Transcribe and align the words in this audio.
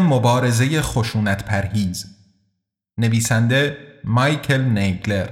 مبارزه 0.00 0.82
خشونت 0.82 1.44
پرهیز. 1.44 2.06
نویسنده 2.98 3.76
مایکل 4.04 4.60
نیگلر. 4.60 5.28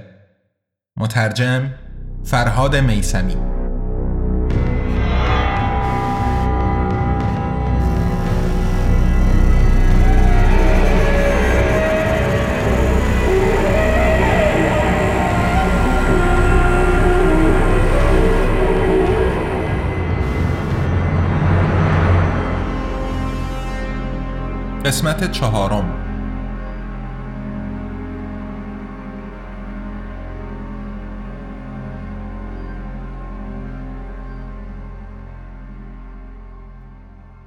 مترجم 0.96 1.74
فرهاد 2.24 2.76
میسمی 2.76 3.51
قسمت 24.84 25.30
چهارم 25.30 26.12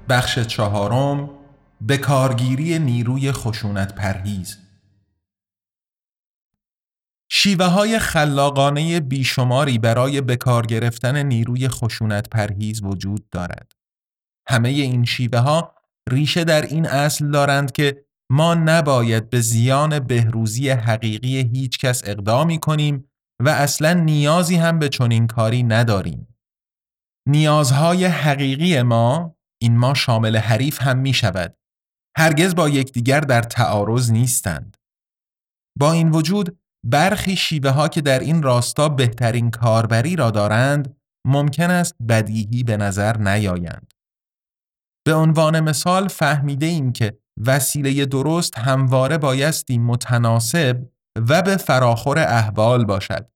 بخش 0.10 0.40
چهارم 0.40 1.30
به 1.82 1.98
کارگیری 1.98 2.80
نیروی 2.80 3.32
خشونت 3.32 3.96
پرهیز 3.96 4.58
شیوه 7.32 7.66
های 7.66 8.00
خلاقانه 8.00 9.00
بیشماری 9.00 9.78
برای 9.78 10.22
به 10.22 10.36
کار 10.36 10.66
گرفتن 10.66 11.24
نیروی 11.24 11.68
خشونت 11.68 12.30
پرهیز 12.30 12.84
وجود 12.84 13.30
دارد. 13.30 13.72
همه 14.48 14.70
این 14.70 15.06
شیوه 15.06 15.40
ها 15.40 15.76
ریشه 16.10 16.44
در 16.44 16.62
این 16.62 16.86
اصل 16.86 17.32
دارند 17.32 17.72
که 17.72 18.06
ما 18.32 18.54
نباید 18.54 19.30
به 19.30 19.42
زیان 19.42 20.00
بهروزی 20.00 20.70
حقیقی 20.70 21.38
هیچ 21.38 21.78
کس 21.78 22.02
اقدامی 22.06 22.60
کنیم 22.60 23.10
و 23.42 23.50
اصلا 23.50 23.94
نیازی 23.94 24.56
هم 24.56 24.80
به 24.80 24.90
چنین 24.90 25.28
کاری 25.28 25.64
نداریم. 25.64 26.28
نیازهای 27.28 28.06
حقیقی 28.06 28.82
ما 28.82 29.36
این 29.62 29.78
ما 29.78 29.94
شامل 29.94 30.38
حریف 30.38 30.82
هم 30.82 30.98
می 30.98 31.14
شود. 31.14 31.58
هرگز 32.18 32.56
با 32.56 32.70
یکدیگر 32.70 33.20
در 33.20 33.42
تعارض 33.42 34.12
نیستند. 34.12 34.78
با 35.80 35.92
این 35.92 36.12
وجود 36.12 36.60
برخی 36.86 37.36
شیوه 37.36 37.70
ها 37.70 37.88
که 37.88 38.02
در 38.02 38.20
این 38.20 38.44
راستا 38.44 38.90
بهترین 38.90 39.52
کاربری 39.52 40.16
را 40.16 40.32
دارند 40.32 40.98
ممکن 41.28 41.72
است 41.72 41.96
بدیهی 42.10 42.64
به 42.64 42.78
نظر 42.78 43.18
نیایند. 43.18 43.95
به 45.06 45.14
عنوان 45.14 45.60
مثال 45.60 46.08
فهمیده 46.08 46.66
ایم 46.66 46.94
که 46.94 47.18
وسیله 47.46 48.06
درست 48.06 48.58
همواره 48.58 49.18
بایستی 49.18 49.78
متناسب 49.78 50.90
و 51.30 51.42
به 51.42 51.58
فراخور 51.58 52.20
احوال 52.20 52.86
باشد. 52.86 53.30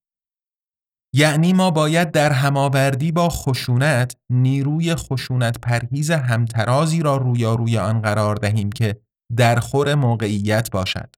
یعنی 1.16 1.53
ما 1.53 1.72
باید 1.72 2.12
در 2.12 2.31
هماوردی 2.31 3.12
با 3.12 3.29
خشونت 3.29 4.18
نیروی 4.29 4.96
خشونت 4.96 5.59
پرهیز 5.59 6.12
همترازی 6.12 7.02
را 7.02 7.18
رویاروی 7.18 7.78
آن 7.78 8.02
قرار 8.02 8.35
دهیم 8.35 8.72
که 8.72 9.02
در 9.38 9.59
خور 9.59 9.96
موقعیت 9.96 10.72
باشد. 10.72 11.16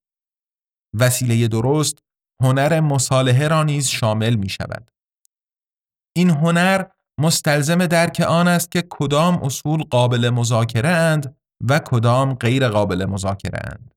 وسیله 0.99 1.47
درست 1.47 1.97
هنر 2.41 2.79
مصالحه 2.79 3.47
را 3.47 3.63
نیز 3.63 3.87
شامل 3.87 4.35
می 4.35 4.49
شود. 4.49 4.91
این 6.15 6.29
هنر 6.29 6.85
مستلزم 7.21 7.85
درک 7.85 8.21
آن 8.27 8.47
است 8.47 8.71
که 8.71 8.83
کدام 8.89 9.43
اصول 9.43 9.83
قابل 9.83 10.29
مذاکره 10.29 10.89
اند 10.89 11.35
و 11.69 11.79
کدام 11.79 12.33
غیر 12.33 12.67
قابل 12.67 13.05
مذاکره 13.05 13.59
اند. 13.63 13.93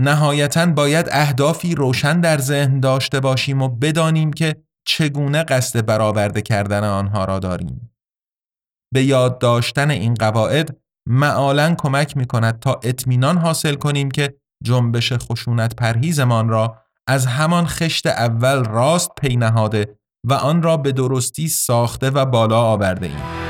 نهایتا 0.00 0.66
باید 0.66 1.08
اهدافی 1.12 1.74
روشن 1.74 2.20
در 2.20 2.38
ذهن 2.38 2.80
داشته 2.80 3.20
باشیم 3.20 3.62
و 3.62 3.68
بدانیم 3.68 4.32
که 4.32 4.64
چگونه 4.86 5.44
قصد 5.44 5.86
برآورده 5.86 6.42
کردن 6.42 6.84
آنها 6.84 7.24
را 7.24 7.38
داریم. 7.38 7.90
به 8.94 9.04
یاد 9.04 9.38
داشتن 9.38 9.90
این 9.90 10.14
قواعد 10.14 10.76
معالا 11.08 11.74
کمک 11.78 12.16
می 12.16 12.26
کند 12.26 12.58
تا 12.58 12.80
اطمینان 12.82 13.38
حاصل 13.38 13.74
کنیم 13.74 14.10
که 14.10 14.34
جنبش 14.64 15.12
خشونت 15.12 15.76
پرهیزمان 15.76 16.48
را 16.48 16.78
از 17.06 17.26
همان 17.26 17.66
خشت 17.66 18.06
اول 18.06 18.64
راست 18.64 19.10
پی 19.20 19.36
نهاده 19.36 19.98
و 20.24 20.32
آن 20.32 20.62
را 20.62 20.76
به 20.76 20.92
درستی 20.92 21.48
ساخته 21.48 22.10
و 22.10 22.24
بالا 22.24 22.60
آورده 22.60 23.06
ایم. 23.06 23.43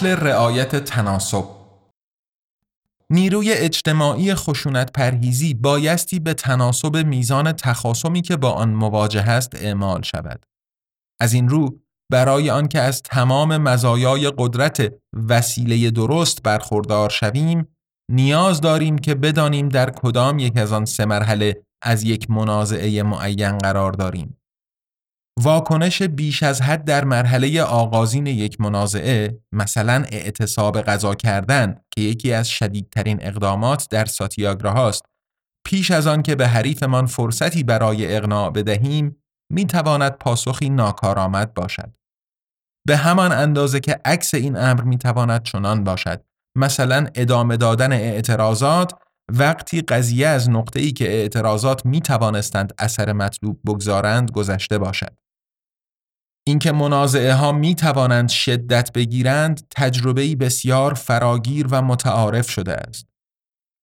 اصل 0.00 0.08
رعایت 0.08 0.76
تناسب 0.76 1.44
نیروی 3.10 3.52
اجتماعی 3.52 4.34
خشونت 4.34 4.92
پرهیزی 4.92 5.54
بایستی 5.54 6.18
به 6.18 6.34
تناسب 6.34 6.96
میزان 6.96 7.52
تخاصمی 7.52 8.22
که 8.22 8.36
با 8.36 8.50
آن 8.50 8.70
مواجه 8.70 9.22
است 9.22 9.54
اعمال 9.54 10.02
شود. 10.02 10.46
از 11.20 11.32
این 11.32 11.48
رو 11.48 11.78
برای 12.12 12.50
آنکه 12.50 12.80
از 12.80 13.02
تمام 13.02 13.56
مزایای 13.56 14.32
قدرت 14.38 14.94
وسیله 15.28 15.90
درست 15.90 16.42
برخوردار 16.42 17.10
شویم 17.10 17.68
نیاز 18.12 18.60
داریم 18.60 18.98
که 18.98 19.14
بدانیم 19.14 19.68
در 19.68 19.90
کدام 19.90 20.38
یک 20.38 20.56
از 20.56 20.72
آن 20.72 20.84
سه 20.84 21.04
مرحله 21.04 21.62
از 21.82 22.02
یک 22.02 22.30
منازعه 22.30 23.02
معین 23.02 23.58
قرار 23.58 23.92
داریم. 23.92 24.39
واکنش 25.42 26.02
بیش 26.02 26.42
از 26.42 26.62
حد 26.62 26.84
در 26.84 27.04
مرحله 27.04 27.62
آغازین 27.62 28.26
یک 28.26 28.60
منازعه 28.60 29.40
مثلا 29.52 30.04
اعتصاب 30.12 30.80
غذا 30.80 31.14
کردن 31.14 31.76
که 31.90 32.00
یکی 32.00 32.32
از 32.32 32.48
شدیدترین 32.48 33.18
اقدامات 33.20 33.88
در 33.90 34.06
هاست. 34.64 35.02
پیش 35.66 35.90
از 35.90 36.06
آن 36.06 36.22
که 36.22 36.34
به 36.34 36.48
حریفمان 36.48 37.06
فرصتی 37.06 37.62
برای 37.62 38.16
اقناع 38.16 38.50
بدهیم 38.50 39.16
می 39.52 39.66
تواند 39.66 40.12
پاسخی 40.12 40.70
ناکارآمد 40.70 41.54
باشد. 41.54 41.92
به 42.86 42.96
همان 42.96 43.32
اندازه 43.32 43.80
که 43.80 44.00
عکس 44.04 44.34
این 44.34 44.56
امر 44.56 44.82
می 44.82 44.98
تواند 44.98 45.42
چنان 45.42 45.84
باشد. 45.84 46.24
مثلا 46.56 47.06
ادامه 47.14 47.56
دادن 47.56 47.92
اعتراضات 47.92 48.94
وقتی 49.32 49.80
قضیه 49.80 50.26
از 50.26 50.50
نقطه 50.50 50.80
ای 50.80 50.92
که 50.92 51.08
اعتراضات 51.08 51.86
می 51.86 52.00
توانستند 52.00 52.72
اثر 52.78 53.12
مطلوب 53.12 53.60
بگذارند 53.66 54.30
گذشته 54.30 54.78
باشد. 54.78 55.20
اینکه 56.50 56.72
منازعه 56.72 57.34
ها 57.34 57.52
می 57.52 57.74
توانند 57.74 58.28
شدت 58.28 58.92
بگیرند 58.92 59.68
تجربه 59.70 60.36
بسیار 60.36 60.94
فراگیر 60.94 61.66
و 61.70 61.82
متعارف 61.82 62.50
شده 62.50 62.72
است. 62.72 63.06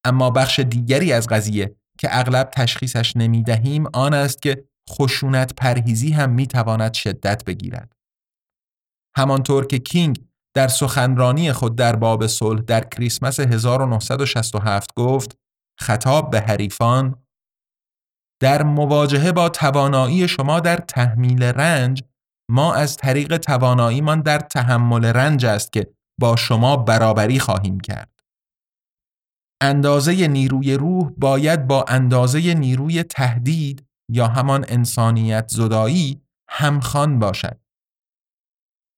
اما 0.05 0.29
بخش 0.29 0.59
دیگری 0.59 1.13
از 1.13 1.27
قضیه 1.27 1.75
که 1.99 2.07
اغلب 2.11 2.49
تشخیصش 2.49 3.17
نمی 3.17 3.43
دهیم 3.43 3.85
آن 3.93 4.13
است 4.13 4.41
که 4.41 4.63
خشونت 4.89 5.53
پرهیزی 5.53 6.11
هم 6.11 6.29
می 6.29 6.47
تواند 6.47 6.93
شدت 6.93 7.45
بگیرد. 7.45 7.91
همانطور 9.17 9.65
که 9.67 9.79
کینگ 9.79 10.25
در 10.55 10.67
سخنرانی 10.67 11.51
خود 11.51 11.75
در 11.75 11.95
باب 11.95 12.27
صلح 12.27 12.61
در 12.61 12.83
کریسمس 12.83 13.39
1967 13.39 14.93
گفت 14.95 15.37
خطاب 15.79 16.31
به 16.31 16.41
حریفان 16.41 17.15
در 18.41 18.63
مواجهه 18.63 19.31
با 19.31 19.49
توانایی 19.49 20.27
شما 20.27 20.59
در 20.59 20.77
تحمیل 20.77 21.43
رنج 21.43 22.03
ما 22.49 22.73
از 22.73 22.97
طریق 22.97 23.37
تواناییمان 23.37 24.21
در 24.21 24.39
تحمل 24.39 25.05
رنج 25.05 25.45
است 25.45 25.73
که 25.73 25.93
با 26.19 26.35
شما 26.35 26.77
برابری 26.77 27.39
خواهیم 27.39 27.79
کرد. 27.79 28.19
اندازه 29.61 30.27
نیروی 30.27 30.73
روح 30.73 31.11
باید 31.17 31.67
با 31.67 31.85
اندازه 31.87 32.53
نیروی 32.53 33.03
تهدید 33.03 33.85
یا 34.11 34.27
همان 34.27 34.65
انسانیت 34.67 35.47
زدایی 35.47 36.21
همخوان 36.49 37.19
باشد. 37.19 37.59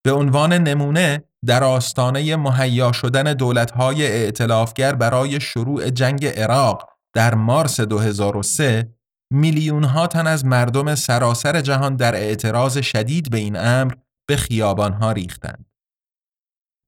به 0.05 0.11
عنوان 0.11 0.53
نمونه 0.53 1.23
در 1.45 1.63
آستانه 1.63 2.35
مهیا 2.35 2.91
شدن 2.91 3.33
دولت‌های 3.33 4.07
ائتلافگر 4.07 4.95
برای 4.95 5.41
شروع 5.41 5.89
جنگ 5.89 6.25
عراق 6.25 6.89
در 7.13 7.35
مارس 7.35 7.79
2003 7.79 8.98
میلیون 9.31 9.83
ها 9.83 10.07
تن 10.07 10.27
از 10.27 10.45
مردم 10.45 10.95
سراسر 10.95 11.61
جهان 11.61 11.95
در 11.95 12.15
اعتراض 12.15 12.77
شدید 12.77 13.31
به 13.31 13.37
این 13.37 13.55
امر 13.57 13.93
به 14.27 14.37
خیابانها 14.37 15.11
ریختند. 15.11 15.65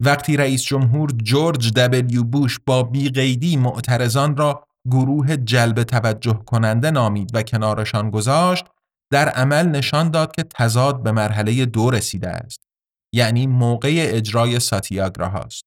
وقتی 0.04 0.38
رئیس 0.38 0.64
جمهور 0.64 1.12
جورج 1.12 1.74
دبلیو 1.74 2.24
بوش 2.24 2.60
با 2.66 2.84
بیقیدی 2.84 3.58
معترضان 3.58 4.38
را 4.38 4.68
گروه 4.92 5.38
جلب 5.38 5.84
توجه 5.84 6.44
کننده 6.46 6.92
نامید 6.92 7.36
و 7.36 7.44
کنارشان 7.44 8.10
گذاشت 8.10 8.66
در 9.12 9.30
عمل 9.30 9.68
نشان 9.68 10.12
داد 10.12 10.36
که 10.36 10.44
تضاد 10.44 11.04
به 11.04 11.12
مرحله 11.12 11.66
دو 11.66 11.92
رسیده 11.92 12.30
است 12.30 12.68
یعنی 13.14 13.48
موقع 13.48 14.10
اجرای 14.10 14.60
ساتیاگراه 14.60 15.36
است. 15.36 15.64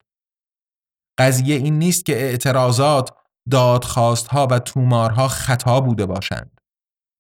قضیه 1.19 1.57
این 1.57 1.79
نیست 1.79 2.05
که 2.05 2.17
اعتراضات، 2.17 3.11
دادخواستها 3.51 4.49
و 4.51 4.59
تومارها 4.59 5.29
خطا 5.29 5.81
بوده 5.81 6.07
باشند. 6.07 6.54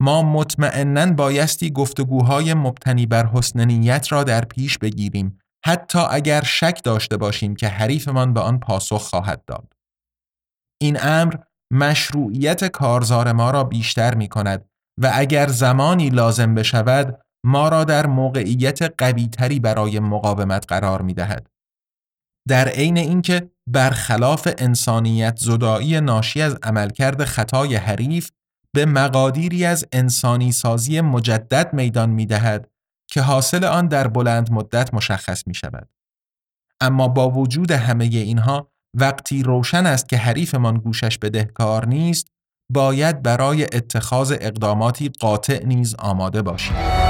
ما 0.01 0.23
مطمئنا 0.23 1.13
بایستی 1.13 1.71
گفتگوهای 1.71 2.55
مبتنی 2.55 3.07
بر 3.07 3.27
حسن 3.27 3.65
نیت 3.65 4.13
را 4.13 4.25
در 4.25 4.45
پیش 4.45 4.79
بگیریم 4.79 5.39
حتی 5.65 5.99
اگر 5.99 6.43
شک 6.43 6.81
داشته 6.85 7.17
باشیم 7.17 7.57
که 7.57 7.69
حریفمان 7.69 8.35
به 8.35 8.41
آن 8.41 8.61
پاسخ 8.61 9.03
خواهد 9.03 9.45
داد. 9.45 9.73
این 10.83 10.99
امر 11.01 11.35
مشروعیت 11.73 12.65
کارزار 12.65 13.33
ما 13.33 13.51
را 13.51 13.65
بیشتر 13.65 14.15
می 14.15 14.29
کند 14.29 14.69
و 15.01 15.11
اگر 15.15 15.47
زمانی 15.47 16.11
لازم 16.11 16.55
بشود 16.55 17.21
ما 17.47 17.69
را 17.69 17.85
در 17.85 18.07
موقعیت 18.07 18.83
قویتری 18.99 19.61
برای 19.61 20.01
مقاومت 20.01 20.65
قرار 20.69 21.03
می 21.03 21.15
دهد. 21.15 21.51
در 22.49 22.69
عین 22.69 22.97
اینکه 22.97 23.51
برخلاف 23.69 24.49
انسانیت 24.59 25.37
زدایی 25.37 26.01
ناشی 26.01 26.43
از 26.43 26.59
عملکرد 26.63 27.25
خطای 27.25 27.77
حریف 27.77 28.31
به 28.75 28.87
مقادیری 28.87 29.65
از 29.65 29.87
انسانی 29.93 30.53
سازی 30.53 31.01
مجدد 31.01 31.75
میدان 31.75 32.11
می 32.11 32.27
دهد 32.27 32.71
که 33.11 33.21
حاصل 33.21 33.65
آن 33.65 33.89
در 33.89 34.09
بلند 34.09 34.53
مدت 34.53 34.95
مشخص 34.95 35.47
می 35.47 35.55
شود. 35.55 35.89
اما 36.81 37.09
با 37.09 37.31
وجود 37.31 37.71
همه 37.71 38.05
اینها 38.05 38.73
وقتی 38.97 39.43
روشن 39.43 39.87
است 39.87 40.09
که 40.09 40.17
حریفمان 40.17 40.79
گوشش 40.79 41.19
بدهکار 41.19 41.87
نیست 41.87 42.27
باید 42.71 43.23
برای 43.23 43.63
اتخاذ 43.63 44.33
اقداماتی 44.41 45.11
قاطع 45.21 45.65
نیز 45.65 45.95
آماده 45.95 46.43
باشیم. 46.43 47.04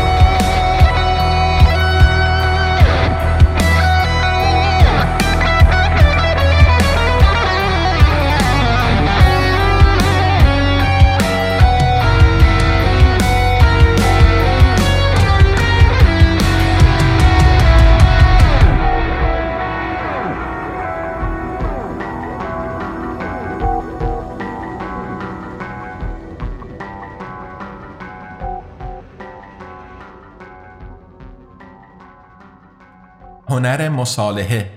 هنر 33.48 33.88
مصالحه 33.88 34.70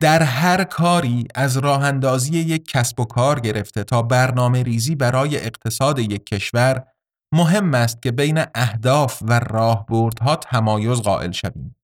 در 0.00 0.22
هر 0.22 0.64
کاری 0.64 1.28
از 1.34 1.56
راه 1.56 1.84
اندازی 1.84 2.38
یک 2.38 2.68
کسب 2.68 3.00
و 3.00 3.04
کار 3.04 3.40
گرفته 3.40 3.84
تا 3.84 4.02
برنامه 4.02 4.62
ریزی 4.62 4.94
برای 4.94 5.36
اقتصاد 5.36 5.98
یک 5.98 6.26
کشور 6.26 6.84
مهم 7.34 7.74
است 7.74 8.02
که 8.02 8.12
بین 8.12 8.44
اهداف 8.54 9.22
و 9.22 9.38
راهبردها 9.38 10.36
تمایز 10.36 11.00
قائل 11.00 11.30
شویم. 11.30 11.76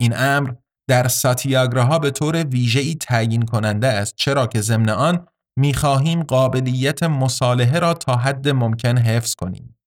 این 0.00 0.12
امر 0.16 0.52
در 0.88 1.08
ساتیاگراها 1.08 1.98
به 1.98 2.10
طور 2.10 2.44
ویژه‌ای 2.44 2.94
تعیین 2.94 3.42
کننده 3.42 3.86
است 3.86 4.14
چرا 4.16 4.46
که 4.46 4.60
ضمن 4.60 4.88
آن 4.88 5.26
می‌خواهیم 5.58 6.22
قابلیت 6.22 7.02
مصالحه 7.02 7.78
را 7.78 7.94
تا 7.94 8.16
حد 8.16 8.48
ممکن 8.48 8.98
حفظ 8.98 9.34
کنیم. 9.34 9.79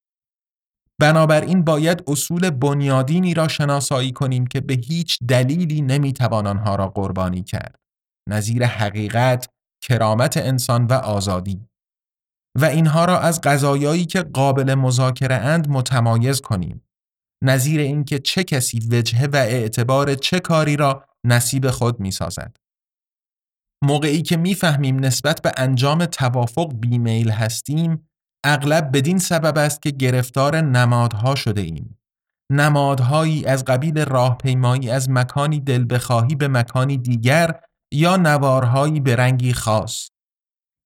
بنابراین 1.01 1.63
باید 1.63 2.03
اصول 2.07 2.49
بنیادینی 2.49 3.33
را 3.33 3.47
شناسایی 3.47 4.11
کنیم 4.11 4.47
که 4.47 4.61
به 4.61 4.73
هیچ 4.73 5.19
دلیلی 5.27 5.81
نمی‌توان 5.81 6.47
آنها 6.47 6.75
را 6.75 6.87
قربانی 6.87 7.43
کرد. 7.43 7.79
نظیر 8.29 8.65
حقیقت، 8.65 9.49
کرامت 9.83 10.37
انسان 10.37 10.85
و 10.85 10.93
آزادی. 10.93 11.67
و 12.59 12.65
اینها 12.65 13.05
را 13.05 13.19
از 13.19 13.41
قضایایی 13.41 14.05
که 14.05 14.21
قابل 14.21 14.73
مذاکره 14.73 15.35
اند 15.35 15.69
متمایز 15.69 16.41
کنیم. 16.41 16.87
نظیر 17.43 17.79
اینکه 17.79 18.19
چه 18.19 18.43
کسی 18.43 18.79
وجهه 18.91 19.25
و 19.25 19.35
اعتبار 19.35 20.15
چه 20.15 20.39
کاری 20.39 20.75
را 20.75 21.05
نصیب 21.25 21.69
خود 21.69 21.99
می 21.99 22.12
سازد. 22.12 22.57
موقعی 23.83 24.21
که 24.21 24.38
می‌فهمیم 24.38 25.00
نسبت 25.00 25.41
به 25.41 25.51
انجام 25.57 26.05
توافق 26.05 26.73
بیمیل 26.79 27.29
هستیم 27.29 28.09
اغلب 28.43 28.97
بدین 28.97 29.17
سبب 29.17 29.57
است 29.57 29.81
که 29.81 29.91
گرفتار 29.91 30.62
نمادها 30.62 31.35
شده 31.35 31.62
ایم. 31.62 32.00
نمادهایی 32.51 33.45
از 33.45 33.65
قبیل 33.65 34.05
راهپیمایی 34.05 34.89
از 34.89 35.09
مکانی 35.09 35.59
دل 35.59 35.85
بخواهی 35.89 36.35
به 36.35 36.47
مکانی 36.47 36.97
دیگر 36.97 37.59
یا 37.93 38.17
نوارهایی 38.17 39.00
به 39.00 39.15
رنگی 39.15 39.53
خاص. 39.53 40.09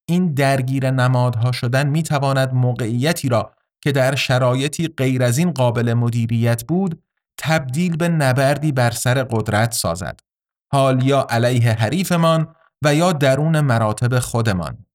این 0.10 0.34
درگیر 0.34 0.92
نمادها 0.92 1.52
شدن 1.52 1.88
می 1.88 2.04
تواند 2.04 2.54
موقعیتی 2.54 3.30
را 3.30 3.54
که 3.82 3.92
در 3.92 4.16
شرایطی 4.16 4.88
غیر 4.88 5.24
از 5.24 5.38
این 5.38 5.52
قابل 5.52 5.94
مدیریت 5.94 6.64
بود 6.64 7.04
تبدیل 7.38 7.98
به 7.98 8.10
نبردی 8.10 8.72
بر 8.72 8.92
سر 8.92 9.24
قدرت 9.24 9.72
سازد. 9.72 10.20
حال 10.74 11.04
یا 11.04 11.28
علیه 11.30 11.72
حریفمان 11.72 12.56
و 12.84 12.96
یا 12.96 13.14
درون 13.14 13.60
مراتب 13.62 14.20
خودمان. 14.20 14.87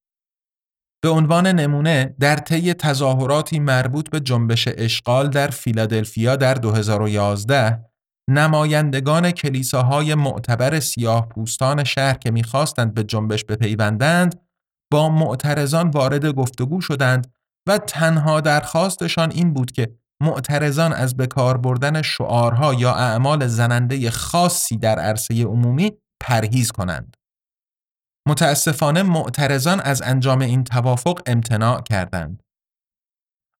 به 1.04 1.08
عنوان 1.08 1.46
نمونه 1.46 2.14
در 2.20 2.36
طی 2.36 2.74
تظاهراتی 2.74 3.58
مربوط 3.58 4.10
به 4.10 4.20
جنبش 4.20 4.68
اشغال 4.68 5.28
در 5.28 5.48
فیلادلفیا 5.48 6.36
در 6.36 6.54
2011 6.54 7.84
نمایندگان 8.30 9.30
کلیساهای 9.30 10.14
معتبر 10.14 10.80
سیاه 10.80 11.28
پوستان 11.28 11.84
شهر 11.84 12.14
که 12.14 12.30
می‌خواستند 12.30 12.94
به 12.94 13.04
جنبش 13.04 13.44
بپیوندند 13.44 14.40
با 14.92 15.08
معترضان 15.08 15.90
وارد 15.90 16.26
گفتگو 16.26 16.80
شدند 16.80 17.32
و 17.68 17.78
تنها 17.78 18.40
درخواستشان 18.40 19.30
این 19.30 19.52
بود 19.52 19.72
که 19.72 19.94
معترضان 20.22 20.92
از 20.92 21.16
بکار 21.16 21.56
بردن 21.56 22.02
شعارها 22.02 22.74
یا 22.74 22.94
اعمال 22.94 23.46
زننده 23.46 24.10
خاصی 24.10 24.76
در 24.76 24.98
عرصه 24.98 25.44
عمومی 25.44 25.92
پرهیز 26.20 26.72
کنند. 26.72 27.16
متاسفانه 28.28 29.02
معترضان 29.02 29.80
از 29.80 30.02
انجام 30.02 30.40
این 30.40 30.64
توافق 30.64 31.20
امتناع 31.26 31.82
کردند. 31.82 32.42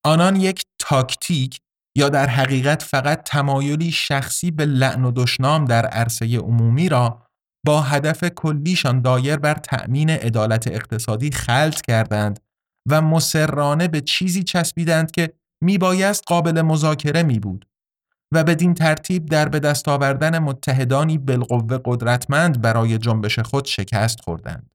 آنان 0.05 0.37
یک 0.37 0.63
تاکتیک 0.79 1.61
یا 1.97 2.09
در 2.09 2.27
حقیقت 2.27 2.83
فقط 2.83 3.23
تمایلی 3.23 3.91
شخصی 3.91 4.51
به 4.51 4.67
لعن 4.67 5.05
و 5.05 5.13
دشنام 5.17 5.65
در 5.65 5.87
عرصه 5.87 6.39
عمومی 6.39 6.89
را 6.89 7.27
با 7.67 7.81
هدف 7.81 8.25
کلیشان 8.25 9.03
دایر 9.03 9.37
بر 9.37 9.55
تأمین 9.55 10.11
عدالت 10.11 10.67
اقتصادی 10.67 11.31
خلط 11.31 11.81
کردند 11.81 12.41
و 12.91 13.03
مسررانه 13.03 13.89
به 13.89 14.01
چیزی 14.01 14.43
چسبیدند 14.43 15.11
که 15.11 15.33
میبایست 15.63 16.23
قابل 16.27 16.63
مذاکره 16.63 17.23
می 17.23 17.39
بود 17.39 17.67
و 18.33 18.45
بدین 18.45 18.75
ترتیب 18.75 19.27
در 19.27 19.49
به 19.49 19.61
دست 19.61 19.89
آوردن 19.89 20.39
متحدانی 20.39 21.19
بالقوه 21.19 21.79
قدرتمند 21.85 22.61
برای 22.63 22.99
جنبش 22.99 23.39
خود 23.39 23.65
شکست 23.65 24.21
خوردند. 24.21 24.71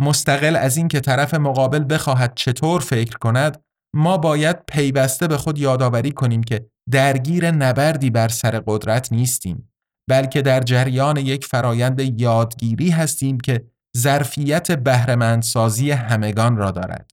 مستقل 0.00 0.56
از 0.56 0.76
این 0.76 0.88
که 0.88 1.00
طرف 1.00 1.34
مقابل 1.34 1.84
بخواهد 1.94 2.32
چطور 2.34 2.80
فکر 2.80 3.18
کند 3.18 3.64
ما 3.94 4.18
باید 4.18 4.56
پیوسته 4.68 5.26
به 5.26 5.36
خود 5.36 5.58
یادآوری 5.58 6.12
کنیم 6.12 6.42
که 6.42 6.70
درگیر 6.90 7.50
نبردی 7.50 8.10
بر 8.10 8.28
سر 8.28 8.62
قدرت 8.66 9.12
نیستیم 9.12 9.72
بلکه 10.10 10.42
در 10.42 10.60
جریان 10.60 11.16
یک 11.16 11.44
فرایند 11.44 12.20
یادگیری 12.20 12.90
هستیم 12.90 13.40
که 13.40 13.70
ظرفیت 13.96 14.72
بهرهمندسازی 14.72 15.90
همگان 15.90 16.56
را 16.56 16.70
دارد 16.70 17.10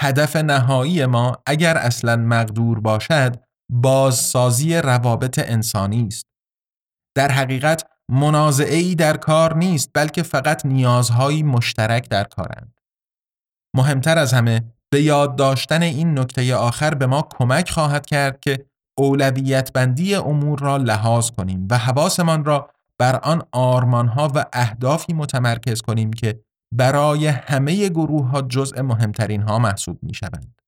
هدف 0.00 0.36
نهایی 0.36 1.06
ما 1.06 1.42
اگر 1.46 1.76
اصلا 1.76 2.16
مقدور 2.16 2.80
باشد 2.80 3.43
بازسازی 3.72 4.76
روابط 4.76 5.38
انسانی 5.38 6.06
است 6.06 6.26
در 7.16 7.30
حقیقت 7.30 7.86
منازعه 8.08 8.94
در 8.94 9.16
کار 9.16 9.56
نیست 9.56 9.90
بلکه 9.94 10.22
فقط 10.22 10.66
نیازهایی 10.66 11.42
مشترک 11.42 12.08
در 12.08 12.24
کارند 12.24 12.80
مهمتر 13.76 14.18
از 14.18 14.32
همه 14.32 14.74
به 14.92 15.02
یاد 15.02 15.36
داشتن 15.36 15.82
این 15.82 16.18
نکته 16.18 16.54
آخر 16.54 16.94
به 16.94 17.06
ما 17.06 17.28
کمک 17.30 17.70
خواهد 17.70 18.06
کرد 18.06 18.40
که 18.40 18.66
اولویت 18.98 19.72
بندی 19.72 20.14
امور 20.14 20.58
را 20.58 20.76
لحاظ 20.76 21.30
کنیم 21.30 21.68
و 21.70 21.78
حواسمان 21.78 22.44
را 22.44 22.70
بر 22.98 23.16
آن 23.16 23.42
آرمانها 23.52 24.32
و 24.34 24.44
اهدافی 24.52 25.12
متمرکز 25.12 25.82
کنیم 25.82 26.12
که 26.12 26.40
برای 26.74 27.26
همه 27.26 27.88
گروه 27.88 28.28
ها 28.28 28.42
جزء 28.42 28.82
مهمترین 28.82 29.42
ها 29.42 29.58
محسوب 29.58 29.98
می 30.02 30.14
شوند. 30.14 30.60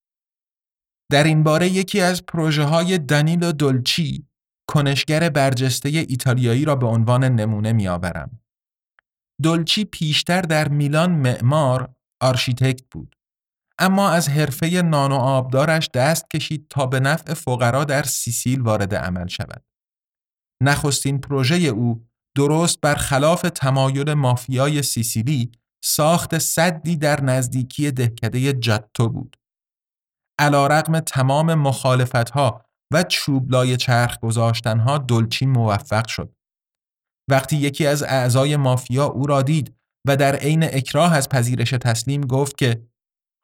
در 1.11 1.25
این 1.25 1.43
باره 1.43 1.69
یکی 1.69 2.01
از 2.01 2.27
پروژه 2.27 2.65
های 2.65 2.99
دانیلو 2.99 3.53
دولچی 3.53 4.27
کنشگر 4.71 5.29
برجسته 5.29 5.89
ایتالیایی 5.89 6.65
را 6.65 6.77
به 6.77 6.87
عنوان 6.87 7.25
نمونه 7.25 7.73
می 7.73 7.89
آورم. 7.89 8.41
دولچی 9.43 9.85
پیشتر 9.85 10.41
در 10.41 10.69
میلان 10.69 11.13
معمار 11.13 11.95
آرشیتکت 12.21 12.85
بود. 12.91 13.17
اما 13.79 14.11
از 14.11 14.29
حرفه 14.29 14.83
نان 14.83 15.13
و 15.13 15.15
آبدارش 15.15 15.91
دست 15.95 16.31
کشید 16.31 16.67
تا 16.71 16.87
به 16.87 17.01
نفع 17.01 17.35
فقرا 17.35 17.85
در 17.85 18.03
سیسیل 18.03 18.61
وارد 18.61 18.95
عمل 18.95 19.27
شود. 19.27 19.65
نخستین 20.63 21.21
پروژه 21.21 21.57
او 21.57 22.07
درست 22.37 22.81
بر 22.81 22.95
خلاف 22.95 23.43
تمایل 23.43 24.15
مافیای 24.15 24.83
سیسیلی 24.83 25.53
ساخت 25.85 26.39
صدی 26.39 26.97
در 26.97 27.21
نزدیکی 27.21 27.91
دهکده 27.91 28.53
جاتو 28.53 29.09
بود. 29.09 29.36
علا 30.39 30.67
رقم 30.67 31.01
تمام 31.01 31.55
مخالفتها 31.55 32.65
و 32.93 33.03
چوبلای 33.03 33.77
چرخ 33.77 34.21
گذاشتنها 34.21 34.99
دلچی 34.99 35.47
موفق 35.47 36.09
شد. 36.09 36.33
وقتی 37.31 37.57
یکی 37.57 37.87
از 37.87 38.03
اعضای 38.03 38.57
مافیا 38.57 39.05
او 39.07 39.27
را 39.27 39.43
دید 39.43 39.77
و 40.09 40.17
در 40.17 40.37
عین 40.37 40.65
اکراه 40.65 41.15
از 41.15 41.29
پذیرش 41.29 41.71
تسلیم 41.71 42.21
گفت 42.21 42.59
که 42.59 42.87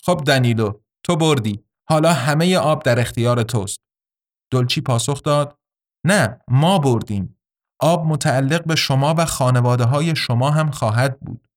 خب 0.04 0.22
دنیلو 0.26 0.72
تو 1.04 1.16
بردی 1.16 1.64
حالا 1.88 2.12
همه 2.12 2.56
آب 2.56 2.82
در 2.82 3.00
اختیار 3.00 3.42
توست. 3.42 3.80
دلچی 4.52 4.80
پاسخ 4.80 5.22
داد 5.22 5.58
نه 6.06 6.40
ما 6.48 6.78
بردیم 6.78 7.38
آب 7.80 8.06
متعلق 8.06 8.64
به 8.64 8.76
شما 8.76 9.14
و 9.18 9.24
خانواده 9.24 9.84
های 9.84 10.16
شما 10.16 10.50
هم 10.50 10.70
خواهد 10.70 11.20
بود. 11.20 11.48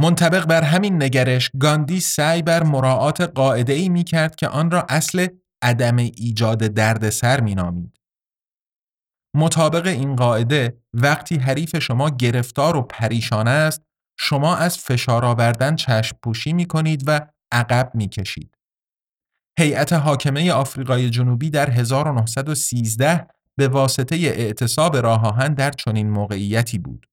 منطبق 0.00 0.46
بر 0.46 0.62
همین 0.62 1.02
نگرش 1.02 1.50
گاندی 1.60 2.00
سعی 2.00 2.42
بر 2.42 2.62
مراعات 2.62 3.20
قاعده 3.20 3.72
ای 3.72 3.88
می 3.88 4.04
کرد 4.04 4.36
که 4.36 4.48
آن 4.48 4.70
را 4.70 4.86
اصل 4.88 5.26
عدم 5.62 5.96
ایجاد 5.96 6.58
دردسر 6.58 7.40
می 7.40 7.54
نامید. 7.54 8.00
مطابق 9.34 9.86
این 9.86 10.16
قاعده 10.16 10.82
وقتی 10.94 11.36
حریف 11.36 11.78
شما 11.78 12.10
گرفتار 12.10 12.76
و 12.76 12.82
پریشان 12.82 13.48
است 13.48 13.82
شما 14.18 14.56
از 14.56 14.78
فشار 14.78 15.24
آوردن 15.24 15.76
چشم 15.76 16.16
پوشی 16.22 16.52
می 16.52 16.66
کنید 16.66 17.04
و 17.06 17.26
عقب 17.52 17.90
می 17.94 18.08
کشید. 18.08 18.58
هیئت 19.58 19.92
حاکمه 19.92 20.52
آفریقای 20.52 21.10
جنوبی 21.10 21.50
در 21.50 21.70
1913 21.70 23.26
به 23.56 23.68
واسطه 23.68 24.16
اعتصاب 24.16 24.96
راه 24.96 25.26
آهن 25.26 25.54
در 25.54 25.70
چنین 25.70 26.10
موقعیتی 26.10 26.78
بود. 26.78 27.07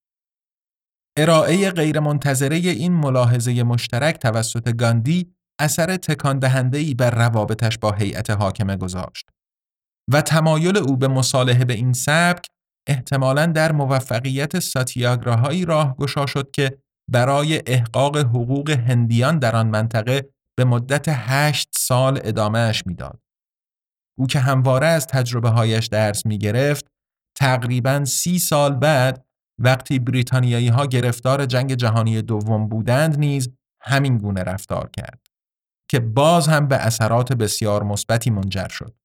ارائه 1.18 1.72
غیرمنتظره 1.72 2.58
این 2.58 2.94
ملاحظه 2.94 3.64
مشترک 3.64 4.16
توسط 4.16 4.76
گاندی 4.76 5.36
اثر 5.60 5.98
تکان 5.98 6.74
ای 6.74 6.94
بر 6.94 7.12
روابطش 7.12 7.78
با 7.78 7.92
هیئت 7.92 8.30
حاکمه 8.30 8.78
گذاشت 8.78 9.30
و 10.12 10.22
تمایل 10.22 10.78
او 10.78 10.98
به 10.98 11.08
مصالحه 11.08 11.66
به 11.66 11.74
این 11.74 11.94
سبک 11.94 12.48
احتمالاً 12.88 13.46
در 13.46 13.72
موفقیت 13.72 14.60
ساتیاگراهایی 14.60 15.66
راه 15.66 15.96
گشا 15.96 16.26
شد 16.26 16.52
که 16.52 16.78
برای 17.12 17.62
احقاق 17.66 18.18
حقوق 18.18 18.70
هندیان 18.70 19.40
در 19.40 19.56
آن 19.56 19.68
منطقه 19.68 20.30
به 20.56 20.66
مدت 20.66 21.06
هشت 21.10 21.70
سال 21.72 22.20
ادامهش 22.24 22.84
می‌داد. 22.86 23.20
او 24.18 24.28
که 24.28 24.40
همواره 24.40 24.88
از 24.88 25.08
تجربه 25.08 25.50
هایش 25.50 25.88
درس 25.88 26.26
می 26.26 26.38
گرفت 26.38 26.86
تقریبا 27.38 28.06
سی 28.06 28.40
سال 28.40 28.76
بعد 28.76 29.26
وقتی 29.60 30.00
بریتانیایی 30.00 30.68
ها 30.68 30.86
گرفتار 30.86 31.46
جنگ 31.46 31.74
جهانی 31.74 32.22
دوم 32.22 32.70
بودند 32.70 33.20
نیز 33.20 33.50
همین 33.82 34.18
گونه 34.18 34.44
رفتار 34.44 34.90
کرد 34.90 35.28
که 35.90 36.00
باز 36.00 36.48
هم 36.48 36.68
به 36.68 36.76
اثرات 36.76 37.34
بسیار 37.34 37.84
مثبتی 37.84 38.30
منجر 38.30 38.68
شد. 38.68 38.96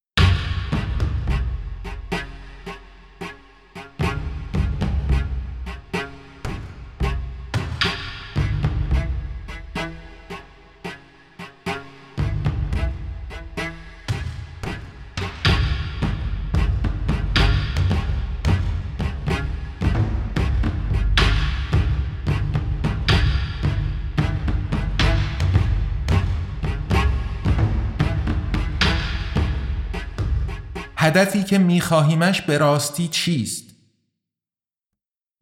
هدفی 31.11 31.43
که 31.43 31.59
میخواهیمش 31.59 32.43
به 32.43 32.59
راستی 32.59 33.09
چیست؟ 33.09 33.65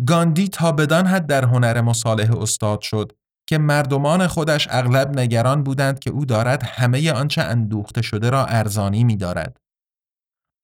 گاندی 0.07 0.49
تا 0.49 0.73
بدان 0.73 1.07
حد 1.07 1.27
در 1.27 1.45
هنر 1.45 1.81
مصالح 1.81 2.37
استاد 2.37 2.81
شد 2.81 3.13
که 3.49 3.59
مردمان 3.59 4.27
خودش 4.27 4.69
اغلب 4.71 5.19
نگران 5.19 5.63
بودند 5.63 5.99
که 5.99 6.11
او 6.11 6.25
دارد 6.25 6.63
همه 6.63 7.13
آنچه 7.13 7.43
اندوخته 7.43 8.03
شده 8.03 8.31
را 8.31 8.47
ارزانی 8.47 9.05
می 9.05 9.17
دارد. 9.17 9.57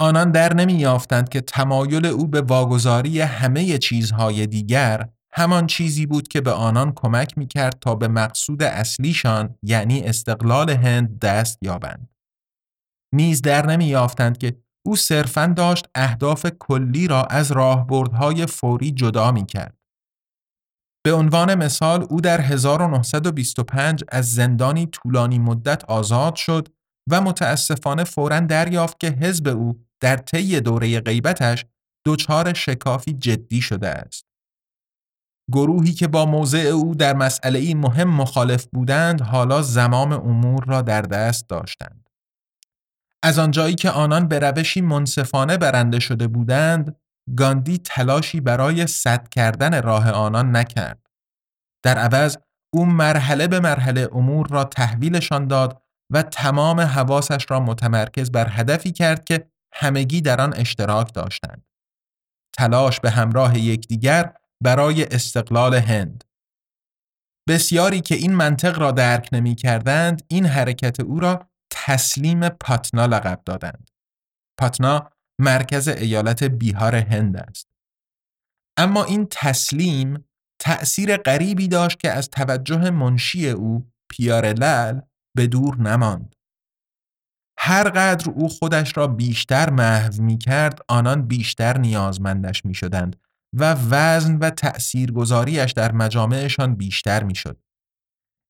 آنان 0.01 0.31
در 0.31 0.55
نمی 0.55 0.75
یافتند 0.75 1.29
که 1.29 1.41
تمایل 1.41 2.07
او 2.07 2.27
به 2.27 2.41
واگذاری 2.41 3.21
همه 3.21 3.79
چیزهای 3.79 4.47
دیگر 4.47 5.09
همان 5.33 5.67
چیزی 5.67 6.07
بود 6.07 6.29
که 6.29 6.41
به 6.41 6.53
آنان 6.53 6.93
کمک 6.93 7.39
می 7.39 7.47
کرد 7.47 7.79
تا 7.81 7.95
به 7.95 8.09
مقصود 8.09 8.63
اصلیشان 8.63 9.55
یعنی 9.63 10.03
استقلال 10.03 10.71
هند 10.71 11.19
دست 11.19 11.59
یابند. 11.63 12.09
نیز 13.15 13.43
در 13.43 13.67
نمی 13.67 13.85
یافتند 13.85 14.39
که 14.39 14.64
او 14.87 14.97
صرفا 14.97 15.47
داشت 15.57 15.87
اهداف 15.95 16.47
کلی 16.59 17.09
را 17.09 17.25
از 17.25 17.53
راهبردهای 17.53 18.47
فوری 18.47 18.91
جدا 18.91 19.33
می 19.33 19.47
کرد. 19.47 19.79
به 21.05 21.13
عنوان 21.13 21.55
مثال 21.55 22.07
او 22.11 22.21
در 22.21 22.41
1925 22.41 24.05
از 24.09 24.35
زندانی 24.35 24.87
طولانی 24.87 25.39
مدت 25.39 25.85
آزاد 25.85 26.35
شد 26.35 26.69
و 27.11 27.21
متاسفانه 27.21 28.05
فورا 28.05 28.41
دریافت 28.41 29.01
که 29.01 29.09
حزب 29.09 29.49
او 29.49 29.85
در 30.01 30.17
طی 30.17 30.61
دوره 30.61 31.01
غیبتش 31.01 31.65
دچار 32.07 32.55
شکافی 32.55 33.13
جدی 33.13 33.61
شده 33.61 33.89
است. 33.89 34.27
گروهی 35.53 35.93
که 35.93 36.09
با 36.09 36.27
موضع 36.27 36.59
او 36.59 36.95
در 36.95 37.15
مسئله 37.15 37.75
مهم 37.75 38.09
مخالف 38.09 38.67
بودند 38.67 39.21
حالا 39.21 39.63
زمام 39.63 40.13
امور 40.13 40.65
را 40.65 40.83
در 40.83 41.03
دست 41.03 41.49
داشتند. 41.49 42.04
از 43.25 43.39
آنجایی 43.39 43.75
که 43.75 43.91
آنان 43.91 44.29
به 44.29 44.39
روشی 44.39 44.81
منصفانه 44.81 45.57
برنده 45.57 46.01
شده 46.01 46.29
بودند 46.29 46.97
گاندی 47.37 47.79
تلاشی 47.79 48.41
برای 48.41 48.87
صد 48.87 49.29
کردن 49.29 49.83
راه 49.83 50.11
آنان 50.11 50.57
نکرد. 50.57 51.07
در 51.85 51.99
عوض 51.99 52.37
او 52.73 52.87
مرحله 52.87 53.49
به 53.49 53.61
مرحله 53.61 54.09
امور 54.13 54.47
را 54.49 54.65
تحویلشان 54.65 55.47
داد 55.47 55.83
و 56.13 56.23
تمام 56.23 56.81
حواسش 56.81 57.47
را 57.49 57.61
متمرکز 57.61 58.31
بر 58.31 58.49
هدفی 58.51 58.93
کرد 58.93 59.25
که 59.25 59.51
همگی 59.75 60.21
در 60.21 60.41
آن 60.41 60.55
اشتراک 60.57 61.15
داشتند. 61.15 61.67
تلاش 62.59 63.01
به 63.01 63.11
همراه 63.11 63.59
یکدیگر 63.59 64.33
برای 64.61 65.05
استقلال 65.05 65.75
هند. 65.75 66.25
بسیاری 67.49 68.01
که 68.01 68.15
این 68.15 68.35
منطق 68.35 68.79
را 68.79 68.91
درک 68.91 69.29
نمی 69.33 69.55
کردند 69.55 70.23
این 70.29 70.47
حرکت 70.47 71.01
او 71.01 71.21
را 71.21 71.49
تسلیم 71.87 72.49
پاتنا 72.49 73.07
لقب 73.07 73.43
دادند. 73.47 73.91
پاتنا 74.61 75.11
مرکز 75.41 75.89
ایالت 75.89 76.45
بیهار 76.45 76.97
هند 76.97 77.37
است. 77.37 77.69
اما 78.79 79.05
این 79.05 79.27
تسلیم 79.31 80.25
تأثیر 80.61 81.17
غریبی 81.17 81.69
داشت 81.69 81.99
که 81.99 82.11
از 82.11 82.31
توجه 82.31 82.91
منشی 82.91 83.51
او 83.51 83.91
پیار 84.11 84.47
لل 84.53 85.01
به 85.37 85.47
دور 85.47 85.77
نماند. 85.77 86.35
هر 87.59 87.89
قدر 87.89 88.31
او 88.31 88.49
خودش 88.49 88.97
را 88.97 89.07
بیشتر 89.07 89.71
محو 89.71 90.23
می 90.23 90.39
کرد 90.39 90.79
آنان 90.89 91.23
بیشتر 91.23 91.79
نیازمندش 91.79 92.65
می 92.65 92.75
شدند 92.75 93.17
و 93.57 93.75
وزن 93.75 94.37
و 94.37 94.51
تأثیرگذاریش 94.51 95.73
در 95.73 95.93
مجامعشان 95.93 96.75
بیشتر 96.75 97.23
می 97.23 97.35
شد. 97.35 97.64